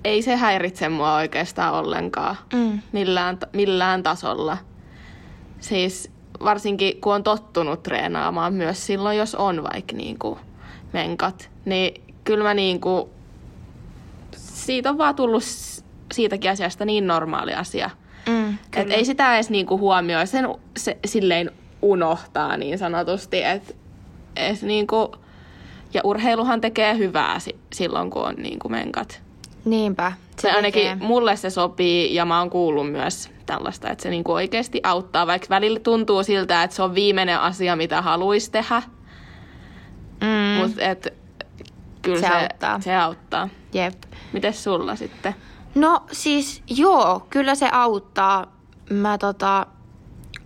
ei 0.03 0.21
se 0.21 0.35
häiritse 0.35 0.89
mua 0.89 1.15
oikeastaan 1.15 1.73
ollenkaan 1.73 2.35
mm. 2.53 2.81
millään, 2.91 3.37
millään 3.53 4.03
tasolla. 4.03 4.57
Siis 5.59 6.11
varsinkin 6.43 7.01
kun 7.01 7.13
on 7.13 7.23
tottunut 7.23 7.83
treenaamaan 7.83 8.53
myös 8.53 8.85
silloin, 8.85 9.17
jos 9.17 9.35
on 9.35 9.63
vaikka 9.63 9.95
niinku 9.95 10.39
menkat, 10.93 11.49
niin 11.65 12.03
kyllä 12.23 12.43
mä 12.43 12.53
niinku 12.53 13.09
siitä 14.37 14.89
on 14.89 14.97
vaan 14.97 15.15
tullut 15.15 15.43
siitäkin 16.13 16.51
asiasta 16.51 16.85
niin 16.85 17.07
normaali 17.07 17.53
asia. 17.53 17.89
Mm, 18.27 18.57
et 18.75 18.91
ei 18.91 19.05
sitä 19.05 19.35
edes 19.35 19.49
niinku 19.49 19.77
huomioi, 19.77 20.27
sen 20.27 20.47
se, 20.77 20.97
silleen 21.05 21.51
unohtaa 21.81 22.57
niin 22.57 22.77
sanotusti. 22.77 23.43
Et, 23.43 23.75
et 24.35 24.61
niinku, 24.61 25.15
ja 25.93 26.01
urheiluhan 26.03 26.61
tekee 26.61 26.97
hyvää 26.97 27.39
si- 27.39 27.59
silloin, 27.73 28.09
kun 28.09 28.21
on 28.21 28.35
niinku 28.35 28.69
menkat. 28.69 29.21
Niinpä. 29.65 30.11
Se 30.39 30.51
ainakin 30.51 30.81
tekee. 30.81 31.07
mulle 31.07 31.35
se 31.35 31.49
sopii 31.49 32.15
ja 32.15 32.25
mä 32.25 32.39
oon 32.39 32.49
kuullut 32.49 32.91
myös 32.91 33.29
tällaista, 33.45 33.89
että 33.89 34.01
se 34.03 34.09
niinku 34.09 34.31
oikeasti 34.31 34.81
auttaa, 34.83 35.27
vaikka 35.27 35.47
välillä 35.49 35.79
tuntuu 35.79 36.23
siltä, 36.23 36.63
että 36.63 36.75
se 36.75 36.83
on 36.83 36.95
viimeinen 36.95 37.39
asia, 37.39 37.75
mitä 37.75 38.01
haluaisi 38.01 38.51
tehdä. 38.51 38.81
Mm. 40.21 40.61
Mutta 40.61 41.09
kyllä 42.01 42.21
se, 42.21 42.27
se 42.27 42.33
auttaa. 42.33 42.81
Se 42.81 42.95
auttaa. 42.95 43.49
Jep. 43.73 43.93
Mites 44.33 44.63
sulla 44.63 44.95
sitten? 44.95 45.35
No 45.77 46.03
siis 46.11 46.63
joo, 46.67 47.27
kyllä 47.29 47.55
se 47.55 47.69
auttaa. 47.71 48.45
Mä 48.89 49.17
tota, 49.17 49.65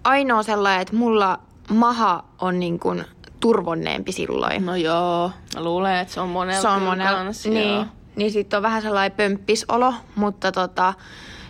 ainoa 0.03 0.43
sellainen, 0.43 0.81
että 0.81 0.95
mulla 0.95 1.39
maha 1.69 2.23
on 2.39 2.59
niin 2.59 2.79
kuin 2.79 3.05
turvonneempi 3.39 4.11
silloin. 4.11 4.65
No 4.65 4.75
joo, 4.75 5.31
mä 5.55 5.63
luulen, 5.63 5.97
että 5.97 6.13
se 6.13 6.19
on 6.19 6.29
monella 6.29 6.61
se 6.61 6.67
on 6.67 6.81
monella, 6.81 7.17
kanssa, 7.17 7.49
niin, 7.49 7.85
niin 8.15 8.31
sitten 8.31 8.57
on 8.57 8.63
vähän 8.63 8.81
sellainen 8.81 9.17
pömppisolo, 9.17 9.93
mutta 10.15 10.51
tota, 10.51 10.93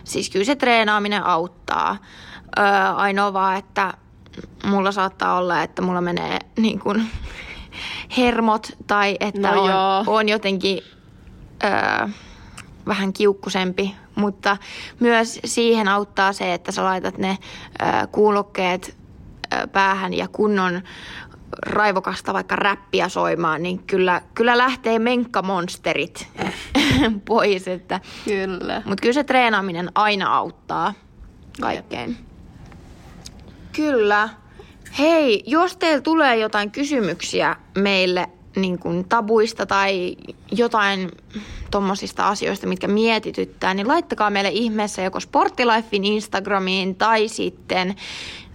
siis 0.04 0.30
kyllä 0.30 0.44
se 0.44 0.56
treenaaminen 0.56 1.26
auttaa. 1.26 1.96
Öö, 2.58 2.64
ainoa 2.94 3.32
vaan, 3.32 3.56
että 3.56 3.94
mulla 4.64 4.92
saattaa 4.92 5.38
olla, 5.38 5.62
että 5.62 5.82
mulla 5.82 6.00
menee 6.00 6.38
niin 6.56 6.80
kuin 6.80 7.10
hermot 8.16 8.68
tai 8.86 9.16
että 9.20 9.52
No 9.52 9.62
on, 9.62 9.70
joo. 9.70 10.04
on 10.06 10.28
jotenkin 10.28 10.82
öö, 11.64 12.08
vähän 12.86 13.12
kiukkusempi, 13.12 13.94
mutta 14.14 14.56
myös 15.00 15.40
siihen 15.44 15.88
auttaa 15.88 16.32
se, 16.32 16.54
että 16.54 16.72
sä 16.72 16.84
laitat 16.84 17.18
ne 17.18 17.38
kuulokkeet 18.12 18.96
päähän 19.72 20.14
ja 20.14 20.28
kunnon 20.28 20.82
raivokasta 21.66 22.32
vaikka 22.32 22.56
räppiä 22.56 23.08
soimaan, 23.08 23.62
niin 23.62 23.78
kyllä, 23.78 24.22
kyllä 24.34 24.58
lähtee 24.58 24.98
menkkamonsterit 24.98 26.28
pois. 27.28 27.68
Että, 27.68 28.00
Kyllä. 28.24 28.82
mutta 28.84 29.02
kyllä 29.02 29.12
se 29.12 29.24
treenaaminen 29.24 29.90
aina 29.94 30.36
auttaa 30.36 30.94
kaikkeen. 31.60 32.16
Kyllä. 33.76 34.28
Hei, 34.98 35.42
jos 35.46 35.76
teillä 35.76 36.00
tulee 36.00 36.36
jotain 36.36 36.70
kysymyksiä 36.70 37.56
meille 37.78 38.28
niin 38.56 38.78
kuin 38.78 39.08
tabuista 39.08 39.66
tai 39.66 40.16
jotain 40.50 41.10
tommosista 41.72 42.28
asioista, 42.28 42.66
mitkä 42.66 42.88
mietityttää, 42.88 43.74
niin 43.74 43.88
laittakaa 43.88 44.30
meille 44.30 44.50
ihmeessä 44.50 45.02
joko 45.02 45.20
Sporttilifein 45.20 46.04
Instagramiin 46.04 46.94
tai 46.94 47.28
sitten 47.28 47.94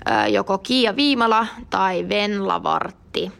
ö, 0.10 0.28
joko 0.28 0.58
Kiia 0.58 0.96
Viimala 0.96 1.48
tai 1.70 2.10
Venlavartti 2.10 3.24
Joo. 3.24 3.32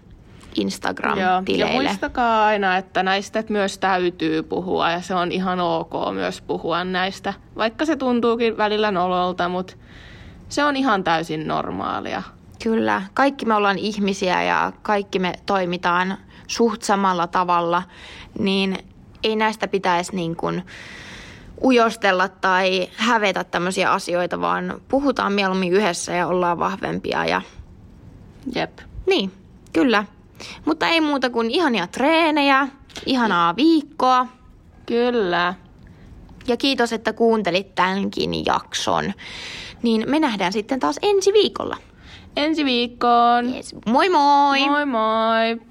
Ja 0.58 0.64
Instagram-tileille. 0.64 1.84
muistakaa 1.84 2.46
aina, 2.46 2.78
että 2.78 3.04
näistä 3.04 3.44
myös 3.50 3.78
täytyy 3.78 4.44
puhua 4.44 4.92
ja 4.92 5.02
se 5.02 5.16
on 5.16 5.32
ihan 5.32 5.60
ok 5.60 5.94
myös 6.14 6.42
puhua 6.42 6.84
näistä. 6.84 7.34
Vaikka 7.58 7.86
se 7.86 7.96
tuntuukin 7.96 8.58
välillä 8.58 8.92
nololta, 8.92 9.50
mutta 9.50 9.74
se 10.50 10.64
on 10.64 10.76
ihan 10.76 11.04
täysin 11.04 11.48
normaalia. 11.48 12.24
Kyllä, 12.64 13.02
kaikki 13.14 13.46
me 13.46 13.54
ollaan 13.56 13.78
ihmisiä 13.78 14.44
ja 14.44 14.72
kaikki 14.82 15.20
me 15.20 15.34
toimitaan 15.46 16.18
suht 16.48 16.82
samalla 16.82 17.28
tavalla, 17.28 17.84
niin 18.40 18.78
ei 19.24 19.36
näistä 19.36 19.68
pitäisi 19.68 20.16
niin 20.16 20.36
kuin 20.36 20.64
ujostella 21.64 22.28
tai 22.28 22.90
hävetä 22.96 23.44
tämmöisiä 23.44 23.92
asioita, 23.92 24.42
vaan 24.42 24.82
puhutaan 24.88 25.34
mieluummin 25.34 25.74
yhdessä 25.74 26.14
ja 26.14 26.28
ollaan 26.28 26.60
vahvempia 26.60 27.26
ja 27.26 27.42
Jep. 28.56 28.80
niin, 29.06 29.32
kyllä. 29.74 30.06
Mutta 30.66 30.88
ei 30.88 31.02
muuta 31.02 31.30
kuin 31.30 31.52
ihania 31.52 31.88
treenejä, 31.88 32.68
ihanaa 33.06 33.56
viikkoa 33.56 34.28
Kyllä. 34.86 35.54
ja 36.48 36.58
kiitos, 36.58 36.94
että 36.94 37.14
kuuntelit 37.14 37.76
tämänkin 37.76 38.46
jakson. 38.46 39.14
Niin 39.84 40.04
me 40.10 40.20
nähdään 40.20 40.54
sitten 40.54 40.80
taas 40.80 41.00
ensi 41.02 41.34
viikolla. 41.34 41.78
Ensi 42.36 42.66
viikkoon. 42.66 43.56
Yes. 43.56 43.76
Moi 43.86 44.10
moi! 44.10 44.70
Moi 44.70 44.86
moi! 44.86 45.62